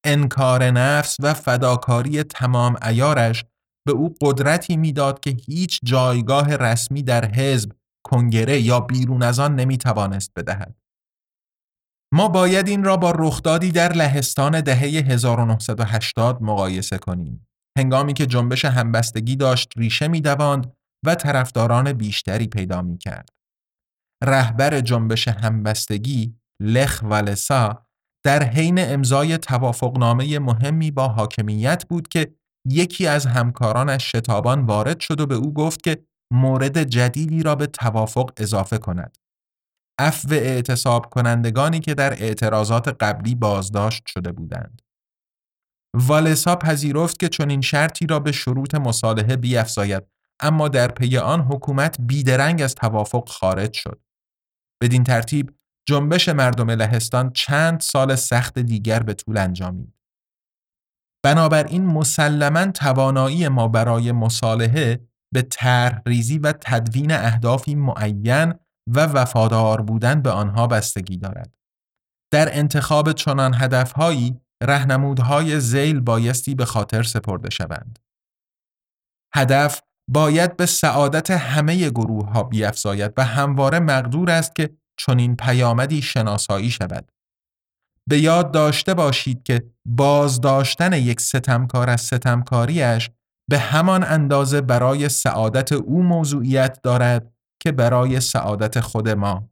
انکار 0.04 0.70
نفس 0.70 1.16
و 1.20 1.34
فداکاری 1.34 2.22
تمام 2.22 2.76
ایارش 2.82 3.44
به 3.86 3.92
او 3.92 4.14
قدرتی 4.22 4.76
می‌داد 4.76 5.20
که 5.20 5.30
هیچ 5.30 5.80
جایگاه 5.84 6.56
رسمی 6.56 7.02
در 7.02 7.24
حزب، 7.24 7.72
کنگره 8.06 8.60
یا 8.60 8.80
بیرون 8.80 9.22
از 9.22 9.38
آن 9.38 9.54
نمی 9.54 9.78
توانست 9.78 10.32
بدهد. 10.36 10.74
ما 12.14 12.28
باید 12.28 12.68
این 12.68 12.84
را 12.84 12.96
با 12.96 13.12
رخدادی 13.16 13.72
در 13.72 13.92
لهستان 13.92 14.60
دهه 14.60 14.78
1980 14.78 16.42
مقایسه 16.42 16.98
کنیم. 16.98 17.46
هنگامی 17.78 18.14
که 18.14 18.26
جنبش 18.26 18.64
همبستگی 18.64 19.36
داشت 19.36 19.72
ریشه 19.76 20.08
میدواند 20.08 20.72
و 21.06 21.14
طرفداران 21.14 21.92
بیشتری 21.92 22.46
پیدا 22.46 22.82
می 22.82 22.98
کرد. 22.98 23.28
رهبر 24.24 24.80
جنبش 24.80 25.28
همبستگی 25.28 26.34
لخ 26.62 27.02
ولسا 27.02 27.83
در 28.24 28.42
حین 28.42 28.78
امضای 28.78 29.38
توافقنامه 29.38 30.38
مهمی 30.38 30.90
با 30.90 31.08
حاکمیت 31.08 31.84
بود 31.88 32.08
که 32.08 32.34
یکی 32.68 33.06
از 33.06 33.26
همکارانش 33.26 34.12
شتابان 34.12 34.66
وارد 34.66 35.00
شد 35.00 35.20
و 35.20 35.26
به 35.26 35.34
او 35.34 35.54
گفت 35.54 35.82
که 35.82 36.06
مورد 36.32 36.82
جدیدی 36.82 37.42
را 37.42 37.54
به 37.54 37.66
توافق 37.66 38.30
اضافه 38.36 38.78
کند. 38.78 39.18
عفو 39.98 40.32
اعتصاب 40.32 41.10
کنندگانی 41.10 41.80
که 41.80 41.94
در 41.94 42.12
اعتراضات 42.12 42.88
قبلی 42.88 43.34
بازداشت 43.34 44.02
شده 44.06 44.32
بودند. 44.32 44.82
والسا 45.94 46.56
پذیرفت 46.56 47.18
که 47.18 47.28
چنین 47.28 47.60
شرطی 47.60 48.06
را 48.06 48.20
به 48.20 48.32
شروط 48.32 48.74
مصالحه 48.74 49.36
بیافزاید 49.36 50.02
اما 50.40 50.68
در 50.68 50.88
پی 50.88 51.18
آن 51.18 51.40
حکومت 51.40 51.96
بیدرنگ 52.00 52.62
از 52.62 52.74
توافق 52.74 53.28
خارج 53.28 53.72
شد. 53.72 54.00
بدین 54.82 55.04
ترتیب 55.04 55.50
جنبش 55.88 56.28
مردم 56.28 56.70
لهستان 56.70 57.32
چند 57.32 57.80
سال 57.80 58.14
سخت 58.14 58.58
دیگر 58.58 59.02
به 59.02 59.14
طول 59.14 59.38
انجامید. 59.38 59.94
بنابراین 61.24 61.86
مسلما 61.86 62.66
توانایی 62.66 63.48
ما 63.48 63.68
برای 63.68 64.12
مصالحه 64.12 65.08
به 65.34 65.42
طرح 65.42 66.02
ریزی 66.06 66.38
و 66.38 66.52
تدوین 66.52 67.12
اهدافی 67.12 67.74
معین 67.74 68.54
و 68.86 69.06
وفادار 69.06 69.82
بودن 69.82 70.22
به 70.22 70.30
آنها 70.30 70.66
بستگی 70.66 71.16
دارد. 71.16 71.54
در 72.32 72.58
انتخاب 72.58 73.12
چنان 73.12 73.54
هدفهایی 73.54 74.40
رهنمودهای 74.62 75.60
زیل 75.60 76.00
بایستی 76.00 76.54
به 76.54 76.64
خاطر 76.64 77.02
سپرده 77.02 77.50
شوند. 77.50 77.98
هدف 79.34 79.80
باید 80.10 80.56
به 80.56 80.66
سعادت 80.66 81.30
همه 81.30 81.90
گروه 81.90 82.30
ها 82.30 82.42
بیافزاید 82.42 83.12
و 83.16 83.24
همواره 83.24 83.78
مقدور 83.80 84.30
است 84.30 84.54
که 84.54 84.76
چنین 84.96 85.36
پیامدی 85.36 86.02
شناسایی 86.02 86.70
شود. 86.70 87.12
به 88.08 88.18
یاد 88.18 88.52
داشته 88.52 88.94
باشید 88.94 89.42
که 89.42 89.70
بازداشتن 89.86 90.92
یک 90.92 91.20
ستمکار 91.20 91.90
از 91.90 92.00
ستمکاریش 92.00 93.10
به 93.50 93.58
همان 93.58 94.04
اندازه 94.04 94.60
برای 94.60 95.08
سعادت 95.08 95.72
او 95.72 96.02
موضوعیت 96.02 96.78
دارد 96.82 97.32
که 97.62 97.72
برای 97.72 98.20
سعادت 98.20 98.80
خود 98.80 99.08
ما. 99.08 99.50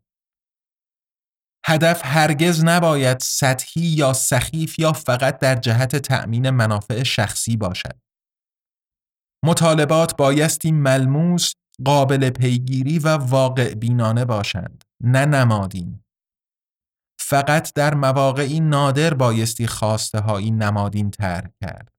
هدف 1.66 2.00
هرگز 2.04 2.64
نباید 2.64 3.20
سطحی 3.20 3.82
یا 3.82 4.12
سخیف 4.12 4.78
یا 4.78 4.93
فقط 4.93 5.38
در 5.38 5.54
جهت 5.54 5.97
تأمین 5.97 6.50
منافع 6.50 7.02
شخصی 7.02 7.56
باشد. 7.56 8.00
مطالبات 9.45 10.17
بایستی 10.17 10.73
ملموس، 10.73 11.52
قابل 11.84 12.30
پیگیری 12.30 12.99
و 12.99 13.08
واقع 13.08 13.75
بینانه 13.75 14.25
باشند، 14.25 14.84
نه 15.04 15.26
نمادین. 15.26 16.04
فقط 17.21 17.73
در 17.75 17.95
مواقعی 17.95 18.60
نادر 18.60 19.14
بایستی 19.14 19.66
خواسته 19.66 20.21
هایی 20.21 20.50
نمادین 20.50 21.10
تر 21.10 21.49
کرد. 21.60 21.92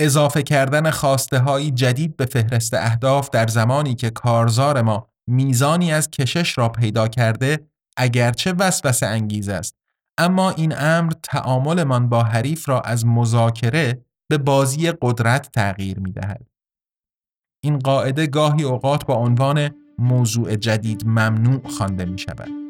اضافه 0.00 0.42
کردن 0.42 0.90
خواسته 0.90 1.38
هایی 1.38 1.70
جدید 1.70 2.16
به 2.16 2.26
فهرست 2.26 2.74
اهداف 2.74 3.30
در 3.30 3.46
زمانی 3.46 3.94
که 3.94 4.10
کارزار 4.10 4.82
ما 4.82 5.08
میزانی 5.30 5.92
از 5.92 6.10
کشش 6.10 6.58
را 6.58 6.68
پیدا 6.68 7.08
کرده 7.08 7.68
اگرچه 7.96 8.52
وسوسه 8.52 9.06
انگیز 9.06 9.48
است 9.48 9.76
اما 10.18 10.50
این 10.50 10.74
امر 10.78 11.12
تعاملمان 11.22 12.08
با 12.08 12.22
حریف 12.22 12.68
را 12.68 12.80
از 12.80 13.06
مذاکره 13.06 14.04
به 14.30 14.38
بازی 14.38 14.92
قدرت 15.02 15.50
تغییر 15.52 15.98
می 15.98 16.12
دهد. 16.12 16.53
این 17.64 17.78
قاعده 17.78 18.26
گاهی 18.26 18.64
اوقات 18.64 19.06
با 19.06 19.14
عنوان 19.14 19.70
موضوع 19.98 20.56
جدید 20.56 21.06
ممنوع 21.06 21.60
خوانده 21.68 22.04
می 22.04 22.18
شود. 22.18 22.63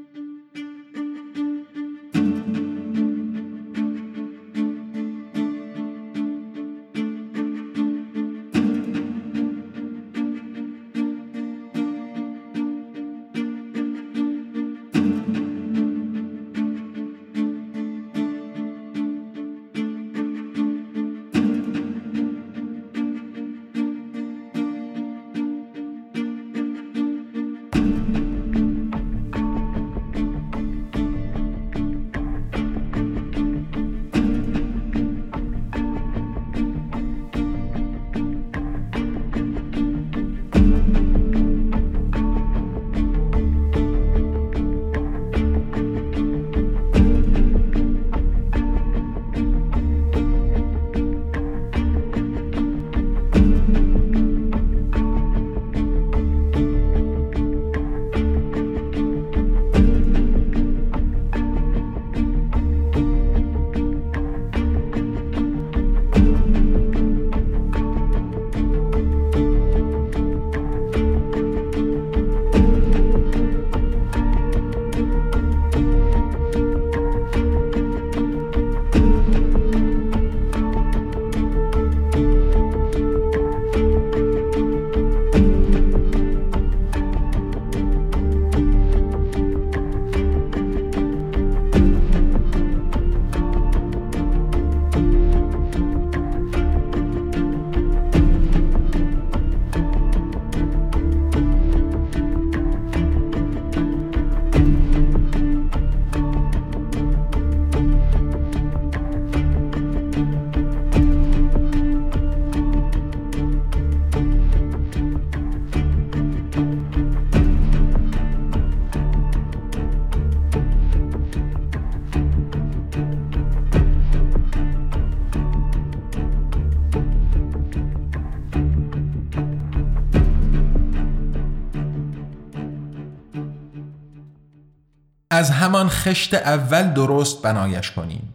از 135.34 135.50
همان 135.50 135.88
خشت 135.88 136.34
اول 136.34 136.92
درست 136.92 137.42
بنایش 137.42 137.90
کنیم 137.90 138.34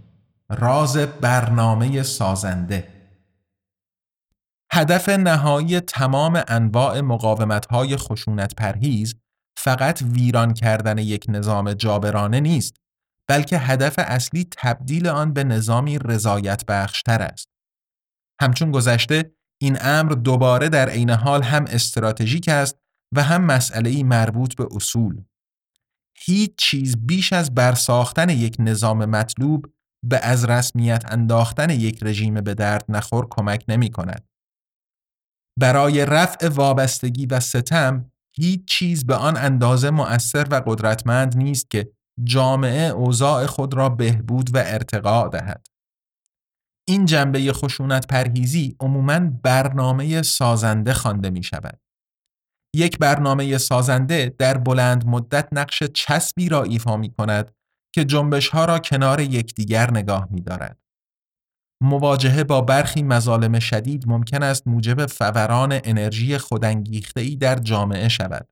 راز 0.50 0.98
برنامه 0.98 2.04
سازنده 2.04 2.88
هدف 4.72 5.10
نهایی 5.10 5.80
تمام 5.80 6.44
انواع 6.48 7.02
مقاومت 7.02 7.68
خشونت 7.98 8.56
پرهیز 8.56 9.16
فقط 9.58 10.02
ویران 10.02 10.54
کردن 10.54 10.98
یک 10.98 11.26
نظام 11.30 11.74
جابرانه 11.74 12.40
نیست 12.40 12.76
بلکه 13.28 13.58
هدف 13.58 13.96
اصلی 13.98 14.48
تبدیل 14.52 15.08
آن 15.08 15.34
به 15.34 15.44
نظامی 15.44 16.00
رضایت 16.00 16.66
بخشتر 16.66 17.22
است. 17.22 17.48
همچون 18.42 18.72
گذشته 18.72 19.32
این 19.62 19.78
امر 19.82 20.12
دوباره 20.12 20.70
در 20.70 20.90
عین 20.90 21.10
حال 21.10 21.44
هم 21.44 21.66
استراتژیک 21.66 22.50
است 22.50 22.78
و 23.16 23.24
هم 23.24 23.46
مسئله 23.46 24.04
مربوط 24.04 24.56
به 24.56 24.68
اصول. 24.72 25.24
هیچ 26.26 26.52
چیز 26.58 26.98
بیش 27.06 27.34
از 27.34 27.56
برساختن 27.56 28.30
یک 28.30 28.56
نظام 28.60 29.06
مطلوب 29.06 29.66
به 30.06 30.18
از 30.18 30.46
رسمیت 30.46 31.04
انداختن 31.08 31.70
یک 31.70 32.04
رژیم 32.04 32.34
به 32.34 32.54
درد 32.54 32.86
نخور 32.90 33.28
کمک 33.30 33.66
نمی 33.68 33.92
کند. 33.92 34.28
برای 35.60 36.06
رفع 36.06 36.48
وابستگی 36.48 37.26
و 37.26 37.40
ستم 37.40 38.12
هیچ 38.36 38.66
چیز 38.68 39.06
به 39.06 39.16
آن 39.16 39.38
اندازه 39.38 39.90
مؤثر 39.90 40.48
و 40.52 40.62
قدرتمند 40.66 41.38
نیست 41.38 41.70
که 41.70 41.92
جامعه 42.24 42.90
اوضاع 42.90 43.46
خود 43.46 43.74
را 43.74 43.90
بهبود 43.90 44.56
و 44.56 44.58
ارتقا 44.66 45.28
دهد. 45.28 45.68
این 46.88 47.06
جنبه 47.06 47.54
خشونت 47.54 48.08
پرهیزی 48.08 48.76
عموماً 48.80 49.20
برنامه 49.20 50.22
سازنده 50.22 50.94
خوانده 50.94 51.30
می 51.30 51.44
شود. 51.44 51.80
یک 52.76 52.98
برنامه 52.98 53.58
سازنده 53.58 54.36
در 54.38 54.58
بلند 54.58 55.06
مدت 55.06 55.48
نقش 55.52 55.84
چسبی 55.84 56.50
را 56.50 56.64
ایفا 56.64 56.98
می 56.98 57.10
کند 57.10 57.56
که 57.96 58.06
جنبش 58.06 58.50
ها 58.50 58.66
را 58.66 58.80
کنار 58.80 59.20
یکدیگر 59.20 59.92
نگاه 59.92 60.28
می 60.32 60.42
دارد. 60.42 60.80
مواجهه 61.82 62.44
با 62.44 62.62
برخی 62.62 63.04
مظالم 63.04 63.60
شدید 63.60 64.08
ممکن 64.08 64.44
است 64.44 64.68
موجب 64.68 65.06
فوران 65.06 65.80
انرژی 65.84 66.38
خودانگیخته 66.38 67.22
ای 67.22 67.36
در 67.36 67.56
جامعه 67.56 68.08
شود. 68.08 68.48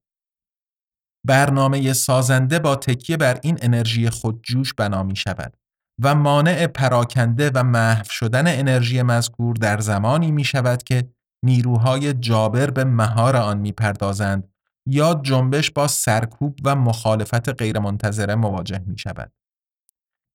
برنامه 1.27 1.93
سازنده 1.93 2.59
با 2.59 2.75
تکیه 2.75 3.17
بر 3.17 3.39
این 3.43 3.57
انرژی 3.61 4.09
خودجوش 4.09 4.73
بنا 4.73 5.03
می 5.03 5.15
شود 5.15 5.57
و 6.03 6.15
مانع 6.15 6.67
پراکنده 6.67 7.51
و 7.53 7.63
محو 7.63 8.05
شدن 8.09 8.59
انرژی 8.59 9.01
مذکور 9.01 9.55
در 9.55 9.79
زمانی 9.79 10.31
می 10.31 10.43
شود 10.43 10.83
که 10.83 11.09
نیروهای 11.43 12.13
جابر 12.13 12.69
به 12.69 12.83
مهار 12.83 13.35
آن 13.35 13.57
می 13.57 13.71
پردازند 13.71 14.49
یا 14.87 15.21
جنبش 15.23 15.71
با 15.71 15.87
سرکوب 15.87 16.59
و 16.63 16.75
مخالفت 16.75 17.49
غیرمنتظره 17.49 18.35
مواجه 18.35 18.83
می 18.87 18.97
شود. 18.97 19.31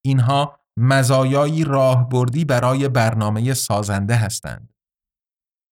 اینها 0.05 0.59
مزایایی 0.77 1.65
راهبردی 1.65 2.45
برای 2.45 2.89
برنامه 2.89 3.55
سازنده 3.55 4.15
هستند. 4.15 4.73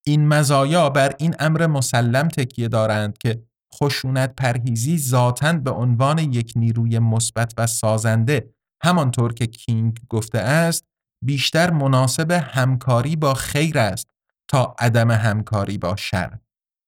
این 0.07 0.29
مزایا 0.29 0.90
بر 0.90 1.14
این 1.19 1.35
امر 1.38 1.66
مسلم 1.66 2.29
تکیه 2.29 2.69
دارند 2.69 3.19
که 3.19 3.43
خشونت 3.75 4.35
پرهیزی 4.37 4.99
ذاتا 4.99 5.53
به 5.53 5.71
عنوان 5.71 6.19
یک 6.19 6.53
نیروی 6.57 6.99
مثبت 6.99 7.55
و 7.59 7.66
سازنده 7.66 8.55
همانطور 8.83 9.35
که 9.35 9.47
کینگ 9.47 10.01
گفته 10.09 10.38
است 10.38 10.85
بیشتر 11.25 11.71
مناسب 11.71 12.31
همکاری 12.31 13.16
با 13.16 13.35
خیر 13.35 13.79
است 13.79 14.09
تا 14.53 14.75
عدم 14.79 15.11
همکاری 15.11 15.79
با 15.79 15.97
شر 15.97 16.39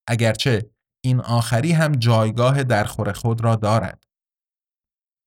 اگرچه 0.08 0.70
این 1.04 1.20
آخری 1.20 1.72
هم 1.72 1.92
جایگاه 1.92 2.64
درخور 2.64 3.12
خود 3.12 3.44
را 3.44 3.56
دارد 3.56 4.04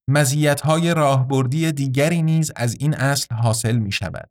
مزیت‌های 0.10 0.93
راهبردی 0.93 1.71
دیگری 1.71 2.21
نیز 2.21 2.52
از 2.56 2.76
این 2.80 2.93
اصل 2.93 3.36
حاصل 3.36 3.78
می 3.78 3.91
شود. 3.91 4.30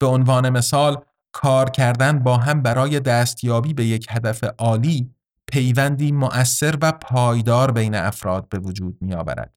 به 0.00 0.06
عنوان 0.06 0.48
مثال 0.50 1.04
کار 1.34 1.70
کردن 1.70 2.18
با 2.18 2.36
هم 2.36 2.62
برای 2.62 3.00
دستیابی 3.00 3.74
به 3.74 3.86
یک 3.86 4.06
هدف 4.10 4.44
عالی 4.58 5.14
پیوندی 5.52 6.12
مؤثر 6.12 6.78
و 6.82 6.92
پایدار 6.92 7.72
بین 7.72 7.94
افراد 7.94 8.48
به 8.48 8.58
وجود 8.58 9.02
می 9.02 9.14
آورد. 9.14 9.54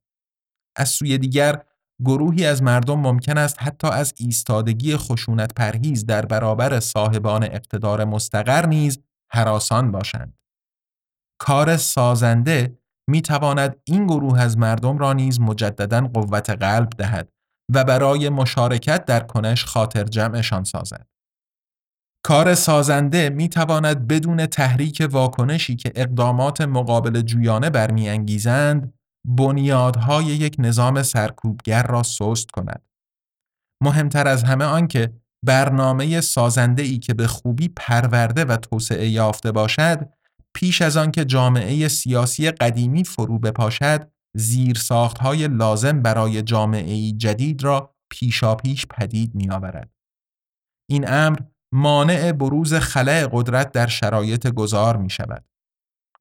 از 0.75 0.89
سوی 0.89 1.17
دیگر 1.17 1.63
گروهی 2.05 2.45
از 2.45 2.63
مردم 2.63 2.99
ممکن 2.99 3.37
است 3.37 3.55
حتی 3.59 3.87
از 3.87 4.13
ایستادگی 4.17 4.97
خشونت 4.97 5.53
پرهیز 5.53 6.05
در 6.05 6.25
برابر 6.25 6.79
صاحبان 6.79 7.43
اقتدار 7.43 8.05
مستقر 8.05 8.65
نیز 8.65 8.99
حراسان 9.31 9.91
باشند. 9.91 10.37
کار 11.39 11.77
سازنده 11.77 12.77
می 13.09 13.21
تواند 13.21 13.75
این 13.83 14.05
گروه 14.05 14.39
از 14.41 14.57
مردم 14.57 14.97
را 14.97 15.13
نیز 15.13 15.39
مجددا 15.39 16.01
قوت 16.01 16.49
قلب 16.49 16.89
دهد 16.89 17.31
و 17.73 17.83
برای 17.83 18.29
مشارکت 18.29 19.05
در 19.05 19.19
کنش 19.19 19.65
خاطر 19.65 20.03
جمعشان 20.03 20.63
سازد. 20.63 21.07
کار 22.25 22.55
سازنده 22.55 23.29
می 23.29 23.49
تواند 23.49 24.07
بدون 24.07 24.45
تحریک 24.45 25.07
واکنشی 25.11 25.75
که 25.75 25.91
اقدامات 25.95 26.61
مقابل 26.61 27.21
جویانه 27.21 27.69
برمیانگیزند 27.69 28.93
بنیادهای 29.27 30.25
یک 30.25 30.55
نظام 30.59 31.03
سرکوبگر 31.03 31.83
را 31.83 32.03
سست 32.03 32.51
کند. 32.51 32.81
مهمتر 33.83 34.27
از 34.27 34.43
همه 34.43 34.65
آنکه 34.65 35.13
برنامه 35.45 36.21
سازنده 36.21 36.83
ای 36.83 36.99
که 36.99 37.13
به 37.13 37.27
خوبی 37.27 37.69
پرورده 37.75 38.45
و 38.45 38.57
توسعه 38.57 39.09
یافته 39.09 39.51
باشد 39.51 40.09
پیش 40.53 40.81
از 40.81 40.97
آنکه 40.97 41.25
جامعه 41.25 41.87
سیاسی 41.87 42.51
قدیمی 42.51 43.03
فرو 43.03 43.39
بپاشد 43.39 44.11
های 45.19 45.47
لازم 45.47 46.01
برای 46.01 46.41
جامعه 46.41 47.11
جدید 47.11 47.63
را 47.63 47.95
پیشاپیش 48.11 48.85
پدید 48.85 49.35
می 49.35 49.49
آورد. 49.49 49.89
این 50.89 51.05
امر 51.07 51.39
مانع 51.73 52.31
بروز 52.31 52.73
خلع 52.73 53.27
قدرت 53.31 53.71
در 53.71 53.87
شرایط 53.87 54.47
گذار 54.47 54.97
می 54.97 55.09
شود. 55.09 55.45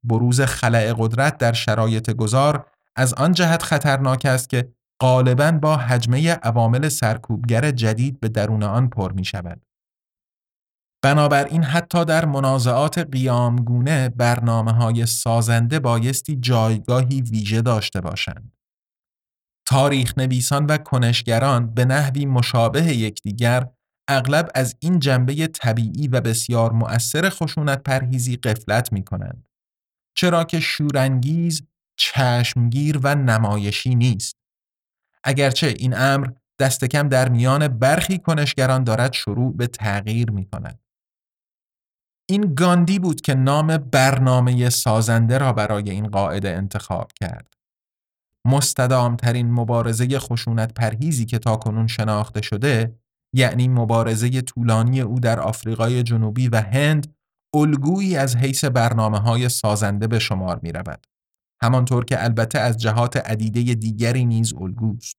بروز 0.04 0.40
خلع 0.40 0.94
قدرت 0.98 1.38
در 1.38 1.52
شرایط 1.52 2.10
گذار 2.10 2.70
از 2.96 3.14
آن 3.14 3.33
جهت 3.33 3.62
خطرناک 3.62 4.26
است 4.26 4.50
که 4.50 4.72
غالباً 5.03 5.53
با 5.53 5.76
حجمه 5.76 6.31
عوامل 6.33 6.88
سرکوبگر 6.88 7.70
جدید 7.70 8.20
به 8.20 8.29
درون 8.29 8.62
آن 8.62 8.88
پر 8.88 9.12
می 9.12 9.24
شود. 9.24 9.62
بنابراین 11.05 11.62
حتی 11.62 12.05
در 12.05 12.24
منازعات 12.24 12.98
قیامگونه 12.98 14.09
برنامه 14.09 14.72
های 14.72 15.07
سازنده 15.07 15.79
بایستی 15.79 16.37
جایگاهی 16.37 17.22
ویژه 17.22 17.62
داشته 17.62 18.00
باشند. 18.00 18.53
تاریخ 19.66 20.18
نویسان 20.18 20.66
و 20.66 20.76
کنشگران 20.76 21.74
به 21.74 21.85
نحوی 21.85 22.26
مشابه 22.26 22.83
یکدیگر 22.83 23.68
اغلب 24.09 24.50
از 24.55 24.76
این 24.81 24.98
جنبه 24.98 25.46
طبیعی 25.46 26.09
و 26.09 26.20
بسیار 26.20 26.72
مؤثر 26.72 27.29
خشونت 27.29 27.83
پرهیزی 27.83 28.37
قفلت 28.37 28.92
می 28.92 29.05
کنند. 29.05 29.48
چرا 30.16 30.44
که 30.44 30.61
شورانگیز، 30.61 31.62
چشمگیر 32.00 33.00
و 33.02 33.14
نمایشی 33.14 33.94
نیست. 33.94 34.36
اگرچه 35.24 35.66
این 35.66 35.96
امر 35.96 36.28
دست 36.58 36.84
کم 36.84 37.08
در 37.08 37.28
میان 37.28 37.68
برخی 37.68 38.18
کنشگران 38.18 38.84
دارد 38.84 39.12
شروع 39.12 39.56
به 39.56 39.66
تغییر 39.66 40.30
می 40.30 40.46
کند. 40.46 40.80
این 42.28 42.54
گاندی 42.54 42.98
بود 42.98 43.20
که 43.20 43.34
نام 43.34 43.76
برنامه 43.76 44.70
سازنده 44.70 45.38
را 45.38 45.52
برای 45.52 45.90
این 45.90 46.08
قاعده 46.08 46.50
انتخاب 46.50 47.12
کرد. 47.12 47.54
مستدامترین 48.46 49.50
مبارزه 49.52 50.18
خشونت 50.18 50.74
پرهیزی 50.74 51.26
که 51.26 51.38
تاکنون 51.38 51.86
شناخته 51.86 52.42
شده 52.42 53.00
یعنی 53.34 53.68
مبارزه 53.68 54.40
طولانی 54.40 55.00
او 55.00 55.20
در 55.20 55.40
آفریقای 55.40 56.02
جنوبی 56.02 56.48
و 56.48 56.56
هند 56.60 57.14
الگویی 57.54 58.16
از 58.16 58.36
حیث 58.36 58.64
برنامه 58.64 59.18
های 59.18 59.48
سازنده 59.48 60.06
به 60.06 60.18
شمار 60.18 60.60
می 60.62 60.72
رود. 60.72 61.09
همانطور 61.62 62.04
که 62.04 62.24
البته 62.24 62.58
از 62.58 62.76
جهات 62.76 63.16
عدیده 63.16 63.74
دیگری 63.74 64.24
نیز 64.24 64.54
الگوست. 64.54 65.16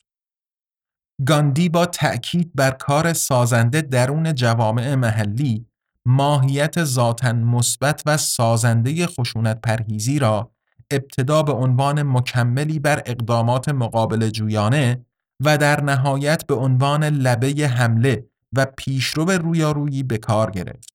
گاندی 1.25 1.69
با 1.69 1.85
تأکید 1.85 2.51
بر 2.55 2.71
کار 2.71 3.13
سازنده 3.13 3.81
درون 3.81 4.35
جوامع 4.35 4.95
محلی 4.95 5.65
ماهیت 6.05 6.83
ذاتا 6.83 7.33
مثبت 7.33 8.03
و 8.05 8.17
سازنده 8.17 9.07
خشونت 9.07 9.61
پرهیزی 9.61 10.19
را 10.19 10.51
ابتدا 10.91 11.43
به 11.43 11.51
عنوان 11.51 12.03
مکملی 12.03 12.79
بر 12.79 13.01
اقدامات 13.05 13.69
مقابل 13.69 14.29
جویانه 14.29 15.05
و 15.45 15.57
در 15.57 15.83
نهایت 15.83 16.45
به 16.47 16.55
عنوان 16.55 17.03
لبه 17.03 17.67
حمله 17.67 18.25
و 18.53 18.65
پیشرو 18.77 19.31
رویارویی 19.31 20.03
به 20.03 20.17
کار 20.17 20.51
گرفت. 20.51 20.90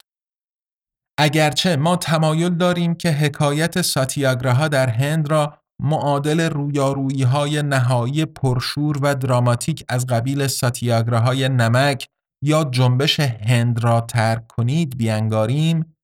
اگرچه 1.18 1.76
ما 1.76 1.96
تمایل 1.96 2.54
داریم 2.54 2.94
که 2.94 3.10
حکایت 3.10 3.82
ساتیاگراها 3.82 4.68
در 4.68 4.88
هند 4.88 5.30
را 5.30 5.58
معادل 5.82 6.40
رویارویی 6.40 7.22
های 7.22 7.62
نهایی 7.62 8.24
پرشور 8.24 8.98
و 9.02 9.14
دراماتیک 9.14 9.84
از 9.88 10.06
قبیل 10.06 10.46
ساتیاگراهای 10.46 11.48
نمک 11.48 12.08
یا 12.44 12.64
جنبش 12.64 13.20
هند 13.20 13.84
را 13.84 14.00
ترک 14.00 14.46
کنید 14.46 14.98
بیانگاریم 14.98 15.96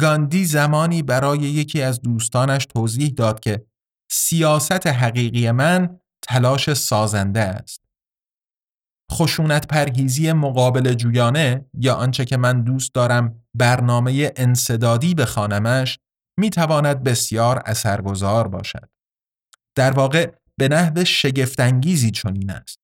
گاندی 0.00 0.44
زمانی 0.44 1.02
برای 1.02 1.38
یکی 1.38 1.82
از 1.82 2.02
دوستانش 2.02 2.66
توضیح 2.66 3.12
داد 3.16 3.40
که 3.40 3.66
سیاست 4.10 4.86
حقیقی 4.86 5.50
من 5.50 6.00
تلاش 6.22 6.72
سازنده 6.72 7.40
است. 7.40 7.89
خشونت 9.10 9.66
پرهیزی 9.66 10.32
مقابل 10.32 10.94
جویانه 10.94 11.64
یا 11.74 11.94
آنچه 11.94 12.24
که 12.24 12.36
من 12.36 12.62
دوست 12.62 12.94
دارم 12.94 13.42
برنامه 13.54 14.32
انصدادی 14.36 15.14
بخوانمش 15.14 15.98
می 16.38 16.50
تواند 16.50 17.02
بسیار 17.02 17.62
اثرگذار 17.66 18.48
باشد. 18.48 18.88
در 19.74 19.90
واقع 19.90 20.32
به 20.56 20.68
نحو 20.68 21.04
شگفتانگیزی 21.04 22.10
چنین 22.10 22.50
است. 22.50 22.78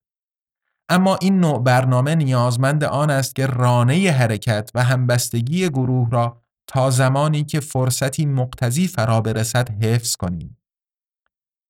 اما 0.89 1.15
این 1.21 1.39
نوع 1.39 1.63
برنامه 1.63 2.15
نیازمند 2.15 2.83
آن 2.83 3.09
است 3.09 3.35
که 3.35 3.45
رانه 3.45 4.11
حرکت 4.11 4.71
و 4.75 4.83
همبستگی 4.83 5.69
گروه 5.69 6.09
را 6.11 6.41
تا 6.67 6.89
زمانی 6.89 7.43
که 7.43 7.59
فرصتی 7.59 8.25
مقتضی 8.25 8.87
فرا 8.87 9.21
برسد 9.21 9.83
حفظ 9.83 10.15
کنیم. 10.15 10.57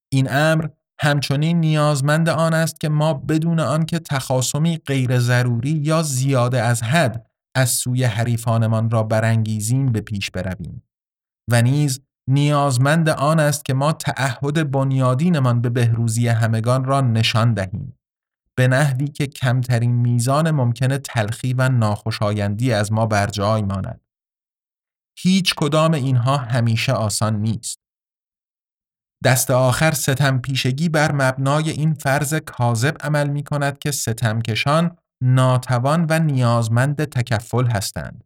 این 0.10 0.28
امر 0.32 0.68
همچنین 1.02 1.60
نیازمند 1.60 2.30
آن 2.30 2.54
است 2.54 2.80
که 2.80 2.90
ما 2.90 3.14
بدون 3.14 3.60
آنکه 3.60 4.00
تخاصمی 4.00 4.78
غیر 4.78 5.20
ضروری 5.20 5.70
یا 5.72 6.02
زیاده 6.02 6.62
از 6.62 6.84
حد 6.84 7.26
از 7.56 7.70
سوی 7.70 8.04
حریفانمان 8.04 8.90
را 8.90 9.04
برانگیزیم 9.04 9.92
به 9.92 10.02
پیش 10.02 10.32
برویم. 10.32 10.84
و 11.52 11.62
نیز 11.62 12.02
نیازمند 12.30 13.10
آن 13.10 13.40
است 13.40 13.66
که 13.66 13.74
ما 13.74 13.94
تعهد 13.94 14.72
بنیادینمان 14.72 15.62
به 15.62 15.70
بهروزی 15.70 16.28
همگان 16.28 16.86
را 16.86 17.02
نشان 17.02 17.54
دهیم. 17.54 17.98
به 18.56 18.68
نحوی 18.68 19.08
که 19.08 19.28
کمترین 19.28 19.92
میزان 19.92 20.52
ممکن 20.52 20.98
تلخی 20.98 21.54
و 21.54 21.70
ناخوشایندی 21.70 22.74
از 22.74 22.92
ما 22.92 23.06
بر 23.06 23.28
جای 23.28 23.62
ماند. 23.62 24.02
هیچ 25.20 25.56
کدام 25.56 25.94
اینها 25.94 26.38
همیشه 26.38 26.94
آسان 26.94 27.36
نیست. 27.36 27.87
دست 29.24 29.52
آخر 29.52 29.92
ستم 29.92 30.40
پیشگی 30.40 30.90
بر 30.90 31.12
مبنای 31.12 31.70
این 31.70 31.94
فرض 31.94 32.34
کاذب 32.34 32.98
عمل 33.02 33.28
می 33.30 33.44
کند 33.44 33.80
که 33.80 33.92
ستمکشان 33.92 34.98
ناتوان 35.24 36.06
و 36.10 36.20
نیازمند 36.20 37.04
تکفل 37.04 37.66
هستند. 37.66 38.24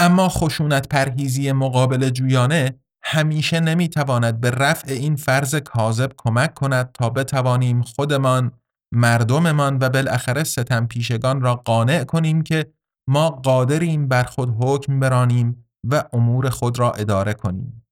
اما 0.00 0.28
خشونت 0.28 0.88
پرهیزی 0.88 1.52
مقابل 1.52 2.10
جویانه 2.10 2.78
همیشه 3.04 3.60
نمی‌تواند 3.60 4.40
به 4.40 4.50
رفع 4.50 4.92
این 4.92 5.16
فرض 5.16 5.54
کاذب 5.54 6.12
کمک 6.16 6.54
کند 6.54 6.92
تا 6.92 7.10
بتوانیم 7.10 7.82
خودمان، 7.82 8.52
مردممان 8.94 9.78
و 9.80 9.88
بالاخره 9.88 10.44
ستم 10.44 10.86
پیشگان 10.86 11.40
را 11.40 11.54
قانع 11.54 12.04
کنیم 12.04 12.42
که 12.42 12.72
ما 13.08 13.30
قادریم 13.30 14.08
بر 14.08 14.22
خود 14.22 14.56
حکم 14.60 15.00
برانیم 15.00 15.66
و 15.90 16.04
امور 16.12 16.50
خود 16.50 16.78
را 16.78 16.92
اداره 16.92 17.34
کنیم. 17.34 17.85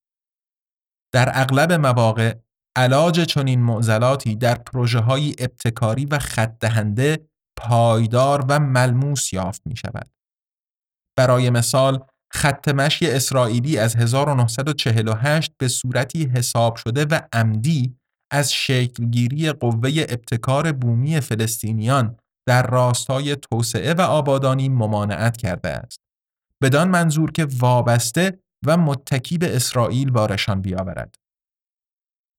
در 1.15 1.31
اغلب 1.35 1.73
مواقع 1.73 2.35
علاج 2.77 3.21
چنین 3.21 3.63
معضلاتی 3.63 4.37
در 4.37 4.55
پروژه 4.55 4.99
های 4.99 5.35
ابتکاری 5.39 6.05
و 6.05 6.19
خط 6.19 6.65
پایدار 7.59 8.45
و 8.49 8.59
ملموس 8.59 9.33
یافت 9.33 9.63
می 9.67 9.77
شود. 9.77 10.11
برای 11.19 11.51
مثال 11.51 12.07
خط 12.33 12.69
مشی 12.69 13.11
اسرائیلی 13.11 13.79
از 13.79 13.97
1948 13.97 15.53
به 15.59 15.69
صورتی 15.69 16.25
حساب 16.25 16.77
شده 16.77 17.05
و 17.05 17.21
عمدی 17.33 17.97
از 18.33 18.53
شکلگیری 18.53 19.53
قوه 19.53 19.91
ابتکار 20.09 20.73
بومی 20.73 21.21
فلسطینیان 21.21 22.17
در 22.49 22.67
راستای 22.67 23.37
توسعه 23.37 23.95
و 23.95 24.01
آبادانی 24.01 24.69
ممانعت 24.69 25.37
کرده 25.37 25.69
است. 25.69 25.99
بدان 26.63 26.89
منظور 26.89 27.33
که 27.33 27.47
وابسته 27.59 28.44
و 28.67 28.77
متکی 28.77 29.39
به 29.39 29.57
اسرائیل 29.57 30.11
بارشان 30.11 30.61
بیاورد. 30.61 31.17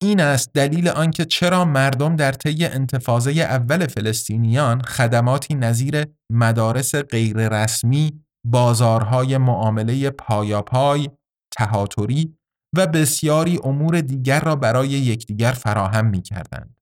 این 0.01 0.21
است 0.21 0.53
دلیل 0.53 0.87
آنکه 0.87 1.25
چرا 1.25 1.65
مردم 1.65 2.15
در 2.15 2.31
طی 2.31 2.65
انتفاضه 2.65 3.31
اول 3.31 3.87
فلسطینیان 3.87 4.81
خدماتی 4.81 5.55
نظیر 5.55 6.05
مدارس 6.31 6.95
غیررسمی، 6.95 8.23
بازارهای 8.45 9.37
معامله 9.37 10.09
پایاپای، 10.09 11.09
تهاتری 11.57 12.37
و 12.77 12.87
بسیاری 12.87 13.59
امور 13.63 14.01
دیگر 14.01 14.39
را 14.39 14.55
برای 14.55 14.89
یکدیگر 14.89 15.51
فراهم 15.51 16.05
می 16.05 16.21
کردند. 16.21 16.75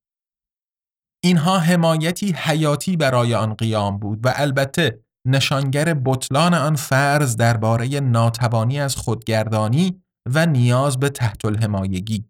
اینها 1.23 1.59
حمایتی 1.59 2.31
حیاتی 2.31 2.97
برای 2.97 3.35
آن 3.35 3.53
قیام 3.53 3.97
بود 3.97 4.25
و 4.25 4.33
البته 4.35 5.02
نشانگر 5.27 5.93
بطلان 5.93 6.53
آن 6.53 6.75
فرض 6.75 7.35
درباره 7.35 7.99
ناتوانی 7.99 8.79
از 8.79 8.95
خودگردانی 8.95 10.03
و 10.33 10.45
نیاز 10.45 10.99
به 10.99 11.09
تحت 11.09 11.45
الحمایگی 11.45 12.25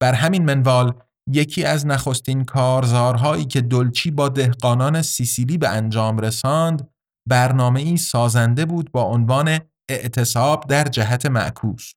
بر 0.00 0.12
همین 0.12 0.44
منوال 0.44 1.02
یکی 1.32 1.64
از 1.64 1.86
نخستین 1.86 2.44
کارزارهایی 2.44 3.44
که 3.44 3.60
دلچی 3.60 4.10
با 4.10 4.28
دهقانان 4.28 5.02
سیسیلی 5.02 5.58
به 5.58 5.68
انجام 5.68 6.18
رساند 6.18 6.90
برنامه 7.28 7.80
ای 7.80 7.96
سازنده 7.96 8.64
بود 8.64 8.92
با 8.92 9.02
عنوان 9.02 9.58
اعتصاب 9.90 10.66
در 10.68 10.84
جهت 10.84 11.26
معکوس. 11.26 11.92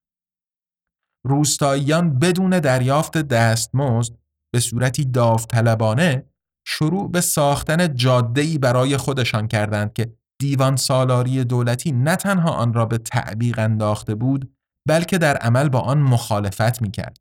روستاییان 1.26 2.20
بدون 2.20 2.60
دریافت 2.60 3.18
دستمزد 3.18 4.14
به 4.54 4.60
صورتی 4.60 5.06
داوطلبانه 5.06 6.31
شروع 6.68 7.12
به 7.12 7.22
ساختن 7.22 7.96
جاده‌ای 7.96 8.58
برای 8.58 8.98
خودشان 8.98 9.48
کردند 9.48 9.94
که 9.94 10.14
دیوان 10.40 10.76
سالاری 10.76 11.44
دولتی 11.44 11.92
نه 11.92 12.16
تنها 12.16 12.52
آن 12.52 12.74
را 12.74 12.86
به 12.86 12.98
تعبیق 12.98 13.60
انداخته 13.60 14.16
بود 14.16 14.56
بلکه 14.88 15.18
در 15.18 15.38
عمل 15.38 15.70
با 15.70 15.80
آن 15.80 16.00
مخالفت 16.00 16.82
می 16.82 16.92
کرد. 16.92 17.18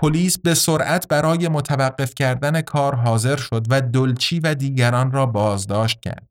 پلیس 0.00 0.38
به 0.38 0.54
سرعت 0.54 1.08
برای 1.08 1.48
متوقف 1.48 2.14
کردن 2.14 2.60
کار 2.60 2.94
حاضر 2.94 3.36
شد 3.36 3.66
و 3.70 3.80
دلچی 3.80 4.40
و 4.40 4.54
دیگران 4.54 5.12
را 5.12 5.26
بازداشت 5.26 6.00
کرد. 6.00 6.28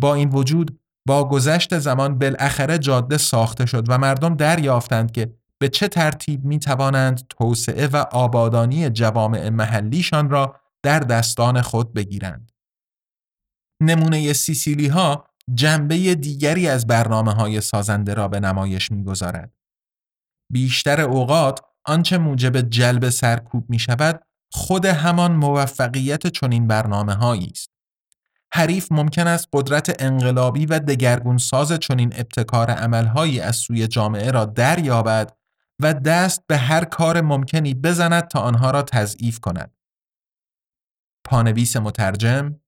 با 0.00 0.14
این 0.14 0.28
وجود 0.28 0.80
با 1.08 1.28
گذشت 1.28 1.78
زمان 1.78 2.18
بالاخره 2.18 2.78
جاده 2.78 3.16
ساخته 3.16 3.66
شد 3.66 3.84
و 3.88 3.98
مردم 3.98 4.34
دریافتند 4.34 5.12
که 5.12 5.34
به 5.58 5.68
چه 5.68 5.88
ترتیب 5.88 6.44
می 6.44 6.58
توانند 6.58 7.26
توسعه 7.28 7.86
و 7.86 7.96
آبادانی 7.96 8.90
جوامع 8.90 9.48
محلیشان 9.48 10.30
را 10.30 10.60
در 10.82 11.00
دستان 11.00 11.62
خود 11.62 11.92
بگیرند. 11.92 12.52
نمونه 13.80 14.32
سیسیلی 14.32 14.88
ها 14.88 15.28
جنبه 15.54 16.14
دیگری 16.14 16.68
از 16.68 16.86
برنامه 16.86 17.32
های 17.32 17.60
سازنده 17.60 18.14
را 18.14 18.28
به 18.28 18.40
نمایش 18.40 18.90
می‌گذارد. 18.90 19.52
بیشتر 20.52 21.00
اوقات 21.00 21.60
آنچه 21.84 22.18
موجب 22.18 22.60
جلب 22.60 23.08
سرکوب 23.08 23.70
می 23.70 23.78
شود 23.78 24.22
خود 24.52 24.84
همان 24.84 25.32
موفقیت 25.32 26.26
چنین 26.26 26.66
برنامه 26.66 27.14
هایی 27.14 27.50
است. 27.52 27.70
حریف 28.52 28.92
ممکن 28.92 29.26
است 29.26 29.48
قدرت 29.52 30.02
انقلابی 30.02 30.66
و 30.66 30.78
دگرگون 30.78 31.38
ساز 31.38 31.72
چنین 31.72 32.12
ابتکار 32.16 32.70
عملهایی 32.70 33.40
از 33.40 33.56
سوی 33.56 33.88
جامعه 33.88 34.30
را 34.30 34.44
دریابد 34.44 35.36
و 35.80 35.94
دست 35.94 36.46
به 36.46 36.56
هر 36.56 36.84
کار 36.84 37.20
ممکنی 37.20 37.74
بزند 37.74 38.28
تا 38.28 38.40
آنها 38.40 38.70
را 38.70 38.82
تضعیف 38.82 39.40
کند. 39.40 39.75
پانویس 41.26 41.76
مترجم 41.76 42.60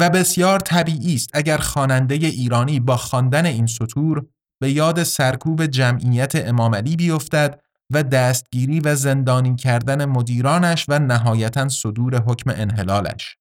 و 0.00 0.10
بسیار 0.10 0.60
طبیعی 0.60 1.14
است 1.14 1.30
اگر 1.34 1.58
خواننده 1.58 2.14
ایرانی 2.14 2.80
با 2.80 2.96
خواندن 2.96 3.46
این 3.46 3.66
سطور 3.66 4.26
به 4.60 4.70
یاد 4.70 5.02
سرکوب 5.02 5.66
جمعیت 5.66 6.32
امام 6.34 6.74
علی 6.74 6.96
بیفتد 6.96 7.60
و 7.92 8.02
دستگیری 8.02 8.80
و 8.80 8.94
زندانی 8.94 9.56
کردن 9.56 10.04
مدیرانش 10.04 10.86
و 10.88 10.98
نهایتا 10.98 11.68
صدور 11.68 12.22
حکم 12.22 12.50
انحلالش. 12.50 13.36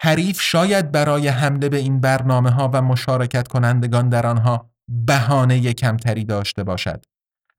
حریف 0.00 0.40
شاید 0.40 0.92
برای 0.92 1.28
حمله 1.28 1.68
به 1.68 1.76
این 1.76 2.00
برنامه 2.00 2.50
ها 2.50 2.70
و 2.72 2.82
مشارکت 2.82 3.48
کنندگان 3.48 4.08
در 4.08 4.26
آنها 4.26 4.70
بهانه 4.88 5.72
کمتری 5.72 6.24
داشته 6.24 6.64
باشد. 6.64 7.04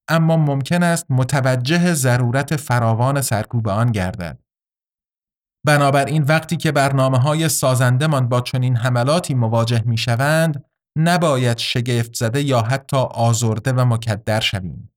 اما 0.07 0.37
ممکن 0.37 0.83
است 0.83 1.05
متوجه 1.09 1.93
ضرورت 1.93 2.55
فراوان 2.55 3.21
سرکوب 3.21 3.67
آن 3.67 3.91
گردد. 3.91 4.44
بنابراین 5.65 6.23
وقتی 6.23 6.58
که 6.58 6.71
برنامه 6.71 7.17
های 7.17 7.49
سازندمان 7.49 8.30
با 8.30 8.41
چنین 8.41 8.75
حملاتی 8.75 9.34
مواجه 9.34 9.84
می 9.86 9.97
شوند، 9.97 10.65
نباید 10.97 11.58
شگفت 11.58 12.15
زده 12.15 12.41
یا 12.41 12.62
حتی 12.62 12.97
آزرده 12.97 13.71
و 13.71 13.86
مکدر 13.86 14.39
شویم. 14.39 14.93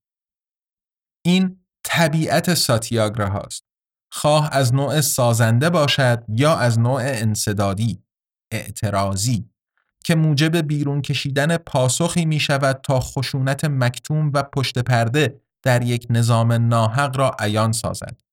این 1.27 1.61
طبیعت 1.85 2.55
ساتیاگرا 2.55 3.29
هاست. 3.29 3.65
خواه 4.13 4.49
از 4.53 4.75
نوع 4.75 5.01
سازنده 5.01 5.71
باشد 5.71 6.25
یا 6.29 6.57
از 6.57 6.79
نوع 6.79 7.03
انصدادی، 7.05 8.03
اعتراضی 8.53 9.51
که 10.05 10.15
موجب 10.15 10.57
بیرون 10.57 11.03
کشیدن 11.03 11.57
پاسخی 11.57 12.25
می 12.25 12.41
شود 12.41 12.81
تا 12.83 13.01
خشونت 13.01 13.65
مکتوم 13.65 14.31
و 14.35 14.43
پشت 14.43 14.79
پرده 14.79 15.41
در 15.63 15.83
یک 15.83 16.07
نظام 16.11 16.53
ناحق 16.53 17.17
را 17.17 17.37
عیان 17.39 17.73
سازد. 17.73 18.28